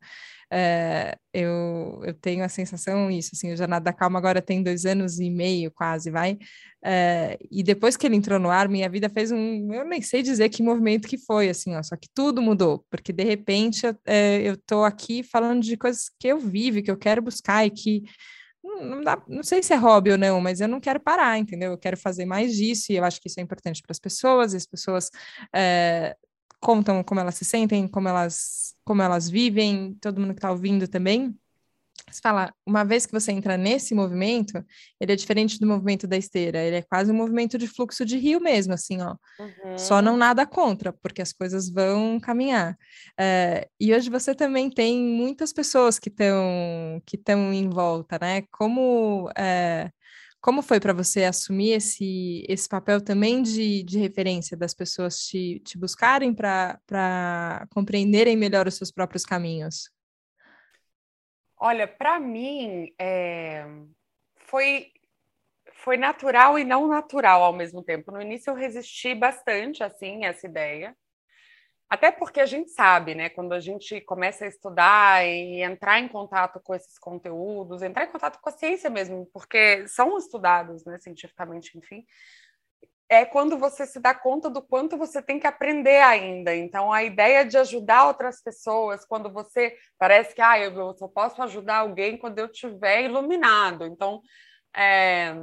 É, 0.50 1.16
eu, 1.33 2.00
eu 2.05 2.14
tenho 2.14 2.44
a 2.44 2.48
sensação 2.48 3.11
isso, 3.11 3.31
assim, 3.33 3.53
o 3.53 3.57
Jornada 3.57 3.87
da 3.87 3.92
Calma 3.92 4.18
agora 4.18 4.40
tem 4.40 4.62
dois 4.62 4.87
anos 4.87 5.18
e 5.18 5.29
meio, 5.29 5.70
quase, 5.72 6.11
vai. 6.11 6.38
É, 6.85 7.37
e 7.50 7.62
depois 7.62 7.96
que 7.96 8.07
ele 8.07 8.14
entrou 8.14 8.38
no 8.38 8.50
ar, 8.50 8.68
minha 8.68 8.88
vida 8.88 9.09
fez 9.09 9.33
um, 9.33 9.72
eu 9.72 9.85
nem 9.85 10.00
sei 10.00 10.22
dizer 10.22 10.50
que 10.50 10.62
movimento 10.62 11.09
que 11.09 11.18
foi, 11.18 11.48
assim, 11.48 11.74
ó, 11.74 11.83
só 11.83 11.96
que 11.96 12.09
tudo 12.14 12.40
mudou, 12.40 12.85
porque 12.88 13.12
de 13.12 13.24
repente 13.24 13.87
eu, 13.87 13.96
é, 14.07 14.42
eu 14.42 14.57
tô 14.57 14.85
aqui 14.85 15.24
falando 15.24 15.62
de 15.62 15.77
coisas 15.77 16.09
que 16.20 16.29
eu 16.29 16.38
vivo, 16.38 16.83
que 16.83 16.90
eu 16.90 16.96
quero 16.96 17.20
buscar 17.22 17.66
e 17.66 17.70
que 17.70 18.05
não, 18.80 19.00
dá, 19.02 19.22
não 19.28 19.42
sei 19.42 19.62
se 19.62 19.72
é 19.72 19.76
hobby 19.76 20.10
ou 20.12 20.18
não, 20.18 20.40
mas 20.40 20.60
eu 20.60 20.68
não 20.68 20.80
quero 20.80 21.00
parar, 21.00 21.38
entendeu? 21.38 21.72
Eu 21.72 21.78
quero 21.78 21.96
fazer 21.96 22.24
mais 22.24 22.54
disso 22.54 22.92
e 22.92 22.96
eu 22.96 23.04
acho 23.04 23.20
que 23.20 23.28
isso 23.28 23.40
é 23.40 23.42
importante 23.42 23.82
para 23.82 23.92
as 23.92 23.98
pessoas, 23.98 24.54
e 24.54 24.56
as 24.56 24.66
pessoas 24.66 25.10
é, 25.54 26.16
contam 26.60 27.02
como 27.04 27.20
elas 27.20 27.34
se 27.37 27.44
sentem, 27.44 27.87
como 27.88 28.08
elas, 28.08 28.74
como 28.84 29.02
elas 29.02 29.28
vivem, 29.28 29.94
todo 30.00 30.20
mundo 30.20 30.34
que 30.34 30.38
está 30.38 30.50
ouvindo 30.50 30.88
também. 30.88 31.38
Você 32.14 32.20
fala, 32.22 32.55
uma 32.64 32.85
vez 32.85 33.07
que 33.07 33.12
você 33.12 33.33
entra 33.33 33.57
nesse 33.57 33.92
movimento, 33.92 34.64
ele 35.00 35.12
é 35.12 35.16
diferente 35.16 35.59
do 35.59 35.66
movimento 35.66 36.07
da 36.07 36.16
esteira, 36.16 36.61
ele 36.62 36.77
é 36.77 36.83
quase 36.83 37.11
um 37.11 37.14
movimento 37.14 37.59
de 37.59 37.66
fluxo 37.66 38.05
de 38.05 38.16
rio 38.16 38.40
mesmo, 38.40 38.72
assim, 38.72 39.03
ó. 39.03 39.16
Uhum. 39.40 39.77
Só 39.77 40.00
não 40.00 40.16
nada 40.16 40.46
contra, 40.46 40.92
porque 40.92 41.20
as 41.20 41.33
coisas 41.33 41.68
vão 41.68 42.20
caminhar. 42.20 42.79
É, 43.18 43.68
e 43.81 43.92
hoje 43.92 44.09
você 44.09 44.33
também 44.33 44.70
tem 44.70 44.96
muitas 44.96 45.53
pessoas 45.53 45.98
que 45.98 46.09
estão 46.09 47.03
que 47.05 47.20
em 47.27 47.68
volta, 47.68 48.16
né? 48.20 48.42
Como 48.53 49.29
é, 49.37 49.90
como 50.40 50.62
foi 50.62 50.79
para 50.79 50.92
você 50.92 51.24
assumir 51.24 51.70
esse, 51.70 52.44
esse 52.48 52.68
papel 52.68 53.00
também 53.00 53.42
de, 53.42 53.83
de 53.83 53.98
referência 53.98 54.57
das 54.57 54.72
pessoas 54.72 55.18
te, 55.18 55.59
te 55.64 55.77
buscarem 55.77 56.33
para 56.33 57.66
compreenderem 57.70 58.37
melhor 58.37 58.68
os 58.68 58.74
seus 58.74 58.92
próprios 58.92 59.24
caminhos? 59.24 59.93
Olha, 61.66 61.88
para 61.88 62.20
mim 62.20 62.92
é... 63.00 63.64
foi 64.37 64.92
foi 65.77 65.96
natural 65.96 66.59
e 66.59 66.64
não 66.64 66.87
natural 66.87 67.42
ao 67.42 67.55
mesmo 67.55 67.83
tempo. 67.83 68.12
No 68.12 68.20
início 68.20 68.50
eu 68.50 68.55
resisti 68.55 69.14
bastante 69.14 69.83
assim 69.83 70.27
a 70.27 70.29
essa 70.29 70.46
ideia. 70.46 70.94
Até 71.88 72.11
porque 72.12 72.40
a 72.40 72.46
gente 72.46 72.70
sabe, 72.70 73.14
né, 73.14 73.31
quando 73.31 73.55
a 73.55 73.61
gente 73.61 73.98
começa 74.03 74.44
a 74.44 74.48
estudar 74.48 75.27
e 75.27 75.62
entrar 75.62 75.98
em 76.00 76.09
contato 76.09 76.61
com 76.61 76.74
esses 76.74 76.98
conteúdos, 76.98 77.81
entrar 77.81 78.05
em 78.05 78.12
contato 78.12 78.40
com 78.42 78.48
a 78.50 78.53
ciência 78.53 78.90
mesmo, 78.90 79.27
porque 79.33 79.88
são 79.88 80.18
estudados, 80.18 80.85
né, 80.85 80.98
cientificamente, 81.00 81.79
enfim, 81.79 82.05
é 83.09 83.25
quando 83.25 83.59
você 83.59 83.87
se 83.87 84.01
dá 84.01 84.14
conta 84.14 84.49
do 84.49 84.62
quanto 84.62 84.97
você 84.97 85.21
tem 85.21 85.38
que 85.38 85.47
aprender 85.47 86.01
ainda. 86.01 86.55
Então, 86.55 86.93
a 86.93 87.03
ideia 87.03 87.45
de 87.45 87.57
ajudar 87.59 88.07
outras 88.07 88.43
pessoas, 88.43 89.05
quando 89.05 89.31
você 89.31 89.77
parece 89.99 90.35
que 90.35 90.40
ah, 90.40 90.59
eu 90.59 90.95
só 90.97 91.07
posso 91.09 91.43
ajudar 91.43 91.79
alguém 91.79 92.17
quando 92.17 92.38
eu 92.38 92.47
estiver 92.47 93.05
iluminado. 93.05 93.85
Então, 93.85 94.23
é, 94.75 95.35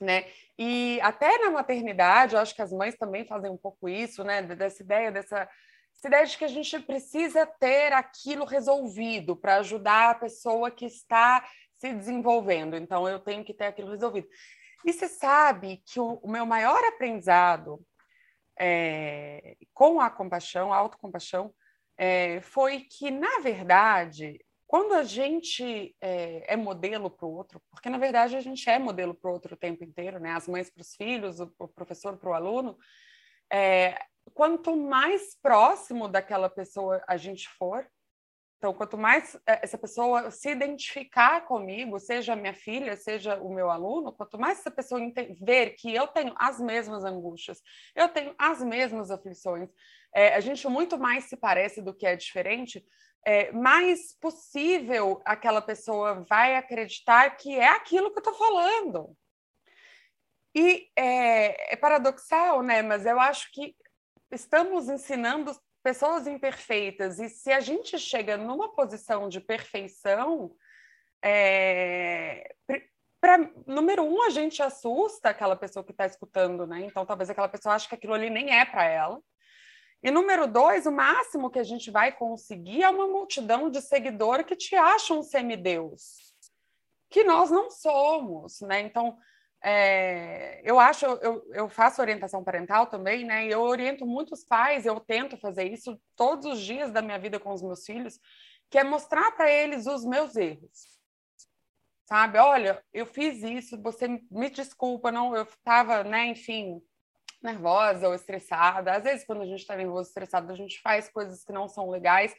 né? 0.00 0.24
E 0.58 0.98
até 1.02 1.38
na 1.38 1.50
maternidade, 1.50 2.34
eu 2.34 2.40
acho 2.40 2.54
que 2.54 2.62
as 2.62 2.72
mães 2.72 2.96
também 2.96 3.26
fazem 3.26 3.50
um 3.50 3.56
pouco 3.56 3.88
isso, 3.88 4.24
né? 4.24 4.42
Dessa 4.42 4.82
ideia, 4.82 5.12
dessa, 5.12 5.48
essa 5.96 6.08
ideia 6.08 6.26
de 6.26 6.38
que 6.38 6.44
a 6.44 6.48
gente 6.48 6.78
precisa 6.80 7.46
ter 7.46 7.92
aquilo 7.92 8.44
resolvido 8.44 9.36
para 9.36 9.56
ajudar 9.56 10.10
a 10.10 10.14
pessoa 10.14 10.70
que 10.70 10.86
está 10.86 11.44
se 11.76 11.92
desenvolvendo. 11.92 12.76
Então, 12.76 13.06
eu 13.08 13.18
tenho 13.18 13.44
que 13.44 13.52
ter 13.52 13.66
aquilo 13.66 13.90
resolvido. 13.90 14.28
E 14.84 14.92
você 14.92 15.08
sabe 15.08 15.82
que 15.86 15.98
o, 15.98 16.14
o 16.22 16.30
meu 16.30 16.44
maior 16.44 16.82
aprendizado 16.84 17.84
é, 18.58 19.56
com 19.72 20.00
a 20.00 20.10
compaixão, 20.10 20.72
a 20.72 20.76
autocompaixão, 20.76 21.54
é, 21.96 22.40
foi 22.40 22.80
que, 22.80 23.10
na 23.10 23.40
verdade, 23.40 24.38
quando 24.66 24.94
a 24.94 25.04
gente 25.04 25.94
é, 26.00 26.54
é 26.54 26.56
modelo 26.56 27.10
para 27.10 27.26
o 27.26 27.32
outro, 27.32 27.62
porque 27.70 27.88
na 27.88 27.98
verdade 27.98 28.36
a 28.36 28.40
gente 28.40 28.68
é 28.68 28.78
modelo 28.78 29.14
para 29.14 29.30
o 29.30 29.32
outro 29.32 29.54
o 29.54 29.58
tempo 29.58 29.84
inteiro, 29.84 30.18
né? 30.18 30.32
As 30.32 30.48
mães 30.48 30.70
para 30.70 30.80
os 30.80 30.94
filhos, 30.96 31.38
o, 31.38 31.46
professor 31.68 32.16
para 32.16 32.30
o 32.30 32.34
aluno. 32.34 32.76
É, 33.52 33.96
quanto 34.32 34.76
mais 34.76 35.38
próximo 35.40 36.08
daquela 36.08 36.48
pessoa 36.48 37.02
a 37.06 37.16
gente 37.16 37.48
for, 37.50 37.88
então, 38.64 38.72
quanto 38.72 38.96
mais 38.96 39.34
é, 39.46 39.60
essa 39.62 39.76
pessoa 39.76 40.30
se 40.30 40.48
identificar 40.48 41.42
comigo, 41.42 41.98
seja 41.98 42.34
minha 42.34 42.54
filha, 42.54 42.96
seja 42.96 43.36
o 43.36 43.52
meu 43.52 43.68
aluno, 43.70 44.10
quanto 44.10 44.38
mais 44.38 44.58
essa 44.58 44.70
pessoa 44.70 44.98
ver 45.38 45.74
que 45.74 45.94
eu 45.94 46.06
tenho 46.06 46.34
as 46.38 46.58
mesmas 46.58 47.04
angústias, 47.04 47.60
eu 47.94 48.08
tenho 48.08 48.34
as 48.38 48.62
mesmas 48.62 49.10
aflições, 49.10 49.68
é, 50.14 50.34
a 50.34 50.40
gente 50.40 50.66
muito 50.66 50.96
mais 50.96 51.24
se 51.24 51.36
parece 51.36 51.82
do 51.82 51.92
que 51.92 52.06
é 52.06 52.16
diferente, 52.16 52.82
é, 53.26 53.52
mais 53.52 54.16
possível 54.18 55.20
aquela 55.26 55.60
pessoa 55.60 56.24
vai 56.26 56.56
acreditar 56.56 57.36
que 57.36 57.54
é 57.54 57.68
aquilo 57.68 58.10
que 58.12 58.16
eu 58.16 58.30
estou 58.30 58.34
falando. 58.34 59.14
E 60.54 60.88
é, 60.96 61.74
é 61.74 61.76
paradoxal, 61.76 62.62
né? 62.62 62.80
Mas 62.80 63.04
eu 63.04 63.20
acho 63.20 63.52
que 63.52 63.76
estamos 64.32 64.88
ensinando 64.88 65.54
pessoas 65.84 66.26
imperfeitas, 66.26 67.20
e 67.20 67.28
se 67.28 67.52
a 67.52 67.60
gente 67.60 67.98
chega 67.98 68.38
numa 68.38 68.72
posição 68.74 69.28
de 69.28 69.38
perfeição, 69.38 70.56
é, 71.22 72.54
para 73.20 73.50
número 73.66 74.02
um, 74.02 74.22
a 74.22 74.30
gente 74.30 74.62
assusta 74.62 75.28
aquela 75.28 75.54
pessoa 75.54 75.84
que 75.84 75.92
está 75.92 76.06
escutando, 76.06 76.66
né? 76.66 76.80
Então, 76.86 77.04
talvez 77.04 77.28
aquela 77.28 77.48
pessoa 77.48 77.74
ache 77.74 77.86
que 77.86 77.94
aquilo 77.94 78.14
ali 78.14 78.30
nem 78.30 78.50
é 78.50 78.64
para 78.64 78.84
ela. 78.84 79.20
E 80.02 80.10
número 80.10 80.46
dois, 80.46 80.86
o 80.86 80.92
máximo 80.92 81.50
que 81.50 81.58
a 81.58 81.62
gente 81.62 81.90
vai 81.90 82.12
conseguir 82.12 82.82
é 82.82 82.88
uma 82.88 83.06
multidão 83.06 83.70
de 83.70 83.82
seguidores 83.82 84.46
que 84.46 84.56
te 84.56 84.74
acham 84.74 85.18
um 85.18 85.22
semideus, 85.22 86.34
que 87.10 87.24
nós 87.24 87.50
não 87.50 87.70
somos, 87.70 88.60
né? 88.62 88.80
Então, 88.80 89.18
é, 89.66 90.60
eu 90.62 90.78
acho, 90.78 91.06
eu, 91.06 91.42
eu 91.54 91.70
faço 91.70 92.02
orientação 92.02 92.44
parental 92.44 92.86
também, 92.86 93.24
né? 93.24 93.46
E 93.46 93.50
eu 93.50 93.62
oriento 93.62 94.04
muitos 94.04 94.44
pais, 94.44 94.84
eu 94.84 95.00
tento 95.00 95.38
fazer 95.38 95.64
isso 95.64 95.98
todos 96.14 96.44
os 96.44 96.60
dias 96.60 96.90
da 96.90 97.00
minha 97.00 97.18
vida 97.18 97.40
com 97.40 97.50
os 97.50 97.62
meus 97.62 97.82
filhos, 97.86 98.20
que 98.70 98.76
é 98.78 98.84
mostrar 98.84 99.32
para 99.32 99.50
eles 99.50 99.86
os 99.86 100.04
meus 100.04 100.36
erros. 100.36 100.98
Sabe? 102.04 102.36
Olha, 102.36 102.84
eu 102.92 103.06
fiz 103.06 103.42
isso, 103.42 103.80
você 103.80 104.06
me 104.30 104.50
desculpa, 104.50 105.10
não, 105.10 105.34
eu 105.34 105.44
estava, 105.44 106.04
né, 106.04 106.26
enfim, 106.26 106.82
nervosa 107.42 108.06
ou 108.06 108.14
estressada. 108.14 108.92
Às 108.92 109.04
vezes, 109.04 109.24
quando 109.24 109.40
a 109.40 109.46
gente 109.46 109.60
está 109.60 109.74
nervoso, 109.74 110.10
estressado, 110.10 110.52
a 110.52 110.56
gente 110.56 110.78
faz 110.82 111.08
coisas 111.08 111.42
que 111.42 111.52
não 111.54 111.68
são 111.68 111.88
legais, 111.88 112.34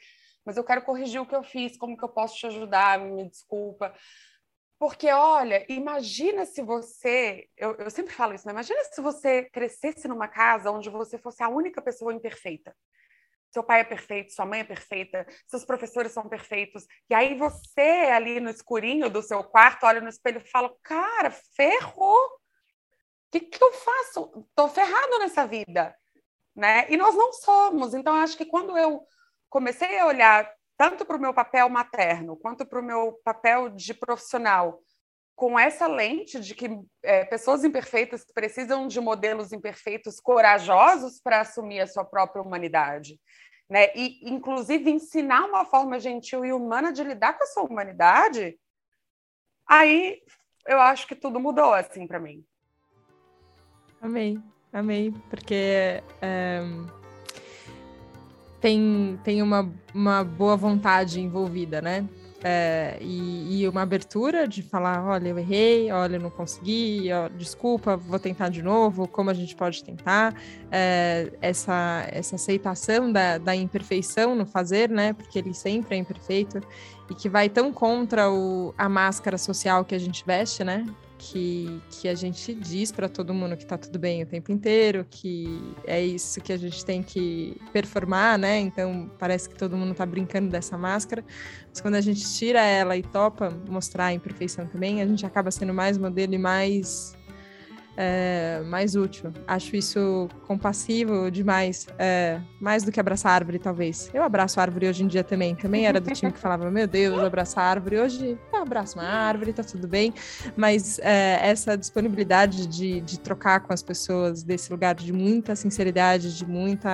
mas 0.46 0.58
eu 0.58 0.64
quero 0.64 0.84
corrigir 0.84 1.20
o 1.20 1.26
que 1.26 1.36
eu 1.36 1.42
fiz, 1.42 1.76
como 1.76 1.98
que 1.98 2.04
eu 2.04 2.10
posso 2.10 2.38
te 2.38 2.46
ajudar, 2.46 3.00
me 3.00 3.28
desculpa. 3.28 3.92
Porque, 4.86 5.10
olha, 5.10 5.66
imagina 5.68 6.46
se 6.46 6.62
você. 6.62 7.50
Eu, 7.58 7.74
eu 7.78 7.90
sempre 7.90 8.14
falo 8.14 8.36
isso, 8.36 8.46
né? 8.46 8.54
Imagina 8.54 8.84
se 8.84 9.02
você 9.02 9.50
crescesse 9.50 10.08
numa 10.08 10.28
casa 10.28 10.70
onde 10.70 10.92
você 10.92 11.18
fosse 11.18 11.42
a 11.42 11.50
única 11.50 11.82
pessoa 11.82 12.14
imperfeita. 12.14 12.72
Seu 13.50 13.64
pai 13.64 13.80
é 13.80 13.84
perfeito, 13.84 14.32
sua 14.32 14.46
mãe 14.46 14.60
é 14.60 14.64
perfeita, 14.64 15.26
seus 15.48 15.66
professores 15.66 16.12
são 16.12 16.30
perfeitos. 16.30 16.86
E 17.10 17.16
aí 17.16 17.36
você, 17.36 17.82
ali 17.82 18.40
no 18.40 18.48
escurinho 18.48 19.10
do 19.10 19.24
seu 19.24 19.44
quarto, 19.44 19.88
olha 19.88 20.00
no 20.00 20.08
espelho 20.08 20.40
e 20.40 20.52
fala: 20.52 20.72
Cara, 20.84 21.32
ferrou! 21.32 22.24
O 22.24 22.40
que, 23.32 23.40
que 23.40 23.64
eu 23.64 23.74
faço? 23.74 24.46
Estou 24.50 24.70
ferrado 24.70 25.18
nessa 25.18 25.48
vida. 25.48 25.96
Né? 26.56 26.86
E 26.92 26.96
nós 26.96 27.16
não 27.16 27.34
somos. 27.34 27.96
Então, 27.96 28.14
acho 28.14 28.38
que 28.38 28.46
quando 28.46 28.78
eu 28.78 29.04
comecei 29.50 29.98
a 29.98 30.06
olhar 30.06 30.55
tanto 30.78 31.06
para 31.06 31.18
o 31.18 31.22
meu 31.22 31.34
papel 31.34 31.70
materno 31.70 32.36
quanto 32.36 32.66
para 32.66 32.80
o 32.80 32.84
meu 32.84 33.20
papel 33.24 33.70
de 33.70 33.94
profissional, 33.94 34.82
com 35.36 35.60
essa 35.60 35.88
lente 35.88 36.40
de 36.40 36.56
que 36.56 36.70
é, 37.04 37.26
pessoas 37.26 37.64
imperfeitas 37.64 38.26
precisam 38.34 38.88
de 38.88 39.00
modelos 39.02 39.52
imperfeitos 39.52 40.20
corajosos 40.20 41.20
para 41.20 41.42
assumir 41.42 41.82
a 41.82 41.88
sua 41.88 42.06
própria 42.06 42.42
humanidade. 42.42 43.20
Né? 43.70 43.88
E, 43.96 44.30
inclusive, 44.30 44.90
ensinar 44.90 45.46
uma 45.46 45.66
forma 45.66 46.00
gentil 46.00 46.46
e 46.46 46.54
humana 46.54 46.94
de 46.94 47.04
lidar 47.04 47.38
com 47.38 47.44
a 47.44 47.48
sua 47.48 47.64
humanidade, 47.64 48.58
aí 49.68 50.22
eu 50.68 50.80
acho 50.80 51.08
que 51.08 51.16
tudo 51.16 51.40
mudou 51.40 51.74
assim 51.74 52.08
para 52.08 52.20
mim. 52.20 52.46
Amei, 54.02 54.40
amei, 54.72 55.12
porque 55.30 56.02
é, 56.22 56.62
tem, 58.60 59.20
tem 59.24 59.42
uma, 59.42 59.72
uma 59.94 60.24
boa 60.24 60.56
vontade 60.56 61.20
envolvida, 61.20 61.82
né? 61.82 62.08
É, 62.48 62.98
e, 63.02 63.62
e, 63.62 63.68
uma 63.68 63.82
abertura 63.82 64.48
de 64.48 64.62
falar, 64.62 65.04
olha, 65.04 65.30
eu 65.30 65.40
errei, 65.40 65.92
olha, 65.92 66.18
eu 66.18 66.20
não 66.20 66.30
consegui, 66.30 67.12
ó, 67.12 67.28
desculpa, 67.28 67.98
vou 67.98 68.20
tentar 68.20 68.50
de 68.50 68.62
novo, 68.62 69.08
como 69.08 69.32
a 69.32 69.34
gente 69.34 69.56
pode 69.56 69.84
tentar, 69.84 70.36
é, 70.72 71.32
essa, 71.42 72.06
essa 72.12 72.36
aceitação 72.36 73.12
da, 73.12 73.40
da 73.40 73.56
imperfeição 73.56 74.36
no 74.36 74.46
fazer, 74.46 74.92
né, 74.92 75.14
porque 75.14 75.40
ele 75.40 75.56
sempre 75.56 75.96
é 75.96 75.98
imperfeito, 75.98 76.62
e 77.10 77.16
que 77.16 77.28
vai 77.28 77.50
tão 77.50 77.74
contra 77.74 78.30
o, 78.30 78.76
a 78.78 78.88
máscara 78.88 79.40
social 79.40 79.84
que 79.84 79.96
a 79.96 80.00
gente 80.00 80.24
veste, 80.24 80.64
né, 80.64 80.86
que, 81.18 81.82
que 81.90 82.08
a 82.08 82.16
gente 82.16 82.54
diz 82.54 82.92
para 82.92 83.08
todo 83.08 83.34
mundo 83.34 83.56
que 83.56 83.66
tá 83.66 83.78
tudo 83.78 83.98
bem 83.98 84.24
o 84.24 84.26
tempo 84.26 84.52
inteiro, 84.52 85.06
que 85.10 85.48
é 85.86 86.02
isso 86.04 86.42
que 86.42 86.54
a 86.54 86.58
gente 86.58 86.84
tem 86.86 87.02
que 87.02 87.58
performar, 87.72 88.38
né? 88.38 88.60
Então 88.60 89.10
parece 89.18 89.50
que 89.50 89.56
todo 89.56 89.76
mundo 89.76 89.94
tá 89.94 90.06
brincando 90.06 90.50
dessa 90.50 90.78
máscara, 90.78 91.24
mas 91.70 91.82
quando 91.82 91.96
a 91.96 92.02
gente 92.02 92.22
tira 92.34 92.62
ela 92.62 92.96
e 92.98 93.04
topa 93.04 93.50
mostrar 93.70 94.06
a 94.08 94.14
imperfeição 94.14 94.68
também, 94.68 95.02
a 95.02 95.08
gente 95.08 95.26
acaba 95.26 95.52
sendo 95.52 95.74
mais 95.74 95.98
modelo 95.98 96.34
e 96.34 96.38
mais 96.38 97.16
é, 97.98 98.62
mais 98.66 98.96
útil. 98.96 99.32
Acho 99.48 99.76
isso 99.76 100.28
compassivo 100.48 101.30
demais, 101.32 101.88
é, 101.98 102.40
mais 102.60 102.84
do 102.84 102.92
que 102.92 103.00
abraçar 103.00 103.32
árvore, 103.32 103.60
talvez. 103.60 104.10
Eu 104.14 104.24
abraço 104.24 104.60
árvore 104.60 104.88
hoje 104.88 105.04
em 105.04 105.08
dia 105.08 105.24
também. 105.24 105.56
Também 105.56 105.86
era 105.86 106.00
do 106.00 106.12
time 106.12 106.32
que 106.32 106.40
falava, 106.40 106.70
meu 106.70 106.88
Deus, 106.88 107.20
abraçar 107.20 107.64
árvore. 107.64 108.00
Hoje 108.00 108.38
eu 108.54 108.62
abraço 108.62 109.00
uma 109.00 109.08
árvore, 109.08 109.54
tá 109.54 109.64
tudo 109.64 109.88
bem. 109.88 110.14
Mas 110.56 111.00
é, 111.00 111.40
essa 111.42 111.78
disponibilidade 111.78 112.68
de, 112.68 113.02
de 113.02 113.20
trocar 113.20 113.62
com 113.62 113.74
as 113.74 113.82
pessoas 113.82 114.44
desse 114.44 114.72
lugar 114.72 114.96
de 114.96 115.14
muita 115.14 115.56
sinceridade, 115.56 116.38
de 116.38 116.46
muita 116.46 116.90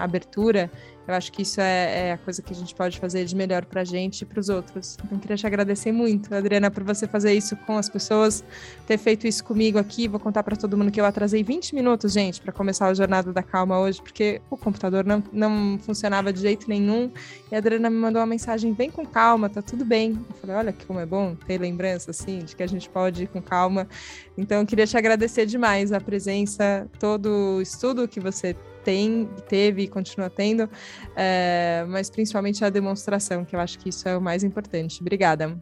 abertura, 0.00 0.70
eu 1.08 1.14
acho 1.14 1.32
que 1.32 1.40
isso 1.40 1.58
é, 1.58 2.08
é, 2.08 2.12
a 2.12 2.18
coisa 2.18 2.42
que 2.42 2.52
a 2.52 2.56
gente 2.56 2.74
pode 2.74 3.00
fazer 3.00 3.24
de 3.24 3.34
melhor 3.34 3.64
para 3.64 3.80
a 3.80 3.84
gente 3.84 4.22
e 4.22 4.24
para 4.26 4.38
os 4.38 4.50
outros. 4.50 4.98
Então, 5.02 5.18
queria 5.18 5.38
te 5.38 5.46
agradecer 5.46 5.90
muito, 5.90 6.34
Adriana, 6.34 6.70
por 6.70 6.84
você 6.84 7.08
fazer 7.08 7.32
isso 7.32 7.56
com 7.56 7.78
as 7.78 7.88
pessoas, 7.88 8.44
ter 8.86 8.98
feito 8.98 9.26
isso 9.26 9.42
comigo 9.42 9.78
aqui. 9.78 10.06
Vou 10.06 10.20
contar 10.20 10.42
para 10.42 10.54
todo 10.54 10.76
mundo 10.76 10.90
que 10.90 11.00
eu 11.00 11.06
atrasei 11.06 11.42
20 11.42 11.74
minutos, 11.74 12.12
gente, 12.12 12.42
para 12.42 12.52
começar 12.52 12.88
a 12.88 12.94
Jornada 12.94 13.32
da 13.32 13.42
Calma 13.42 13.80
hoje, 13.80 14.02
porque 14.02 14.42
o 14.50 14.56
computador 14.56 15.02
não, 15.06 15.24
não 15.32 15.78
funcionava 15.78 16.30
de 16.30 16.40
jeito 16.40 16.68
nenhum. 16.68 17.10
E 17.50 17.54
a 17.54 17.58
Adriana 17.58 17.88
me 17.88 17.96
mandou 17.96 18.20
uma 18.20 18.26
mensagem: 18.26 18.74
vem 18.74 18.90
com 18.90 19.06
calma, 19.06 19.48
tá 19.48 19.62
tudo 19.62 19.86
bem. 19.86 20.10
Eu 20.10 20.36
falei: 20.36 20.56
olha 20.56 20.74
como 20.86 21.00
é 21.00 21.06
bom 21.06 21.34
ter 21.34 21.58
lembrança, 21.58 22.10
assim, 22.10 22.40
de 22.40 22.54
que 22.54 22.62
a 22.62 22.66
gente 22.66 22.86
pode 22.86 23.22
ir 23.22 23.28
com 23.28 23.40
calma. 23.40 23.88
Então, 24.36 24.66
queria 24.66 24.86
te 24.86 24.96
agradecer 24.96 25.46
demais 25.46 25.90
a 25.90 26.00
presença, 26.00 26.86
todo 27.00 27.56
o 27.56 27.62
estudo 27.62 28.06
que 28.06 28.20
você 28.20 28.54
tem, 28.88 29.26
teve 29.46 29.82
e 29.82 29.88
continua 29.88 30.30
tendo, 30.30 30.66
é, 31.14 31.84
mas 31.88 32.08
principalmente 32.08 32.64
a 32.64 32.70
demonstração, 32.70 33.44
que 33.44 33.54
eu 33.54 33.60
acho 33.60 33.78
que 33.78 33.90
isso 33.90 34.08
é 34.08 34.16
o 34.16 34.20
mais 34.20 34.42
importante. 34.42 35.02
Obrigada. 35.02 35.60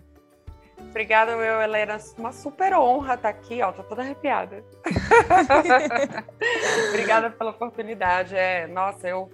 Obrigada, 0.90 1.32
eu, 1.32 1.60
Helena. 1.60 1.98
Uma 2.16 2.30
super 2.30 2.72
honra 2.74 3.14
estar 3.14 3.28
aqui, 3.28 3.60
ó. 3.62 3.72
Tô 3.72 3.82
toda 3.82 4.02
arrepiada. 4.02 4.64
Obrigada 6.90 7.30
pela 7.30 7.50
oportunidade. 7.50 8.36
É, 8.36 8.68
nossa, 8.68 9.08
eu 9.08 9.28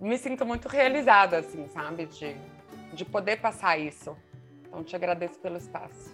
me 0.00 0.18
sinto 0.18 0.44
muito 0.44 0.66
realizada, 0.66 1.38
assim, 1.38 1.68
sabe, 1.68 2.06
de, 2.06 2.34
de 2.92 3.04
poder 3.04 3.40
passar 3.40 3.78
isso. 3.78 4.16
Então, 4.66 4.82
te 4.82 4.96
agradeço 4.96 5.38
pelo 5.38 5.58
espaço. 5.58 6.12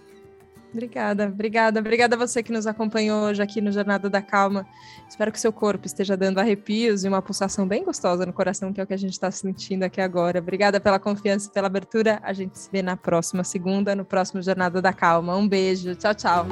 Obrigada, 0.73 1.27
obrigada, 1.27 1.81
obrigada 1.81 2.14
a 2.14 2.19
você 2.19 2.43
que 2.43 2.53
nos 2.53 2.66
acompanhou 2.66 3.25
hoje 3.25 3.43
aqui 3.43 3.61
no 3.61 3.73
Jornada 3.73 4.11
da 4.11 4.21
Calma. 4.21 4.66
Espero 5.09 5.33
que 5.33 5.41
seu 5.41 5.53
corpo 5.53 5.87
esteja 5.87 6.16
dando 6.16 6.39
arrepios 6.39 7.05
e 7.05 7.09
uma 7.09 7.23
pulsação 7.23 7.66
bem 7.66 7.85
gostosa 7.85 8.27
no 8.27 8.33
coração, 8.33 8.73
que 8.73 8.81
é 8.81 8.85
o 8.85 8.87
que 8.87 8.95
a 8.95 8.99
gente 8.99 9.12
está 9.12 9.31
sentindo 9.31 9.85
aqui 9.85 10.01
agora. 10.01 10.39
Obrigada 10.39 10.79
pela 10.79 10.99
confiança 10.99 11.49
e 11.49 11.53
pela 11.53 11.69
abertura. 11.69 12.21
A 12.23 12.33
gente 12.33 12.59
se 12.59 12.71
vê 12.71 12.83
na 12.83 12.97
próxima 12.97 13.45
segunda, 13.45 13.97
no 13.97 14.05
próximo 14.05 14.43
Jornada 14.43 14.83
da 14.83 14.93
Calma. 14.93 15.37
Um 15.37 15.49
beijo, 15.49 15.95
tchau, 15.95 16.14
tchau. 16.14 16.47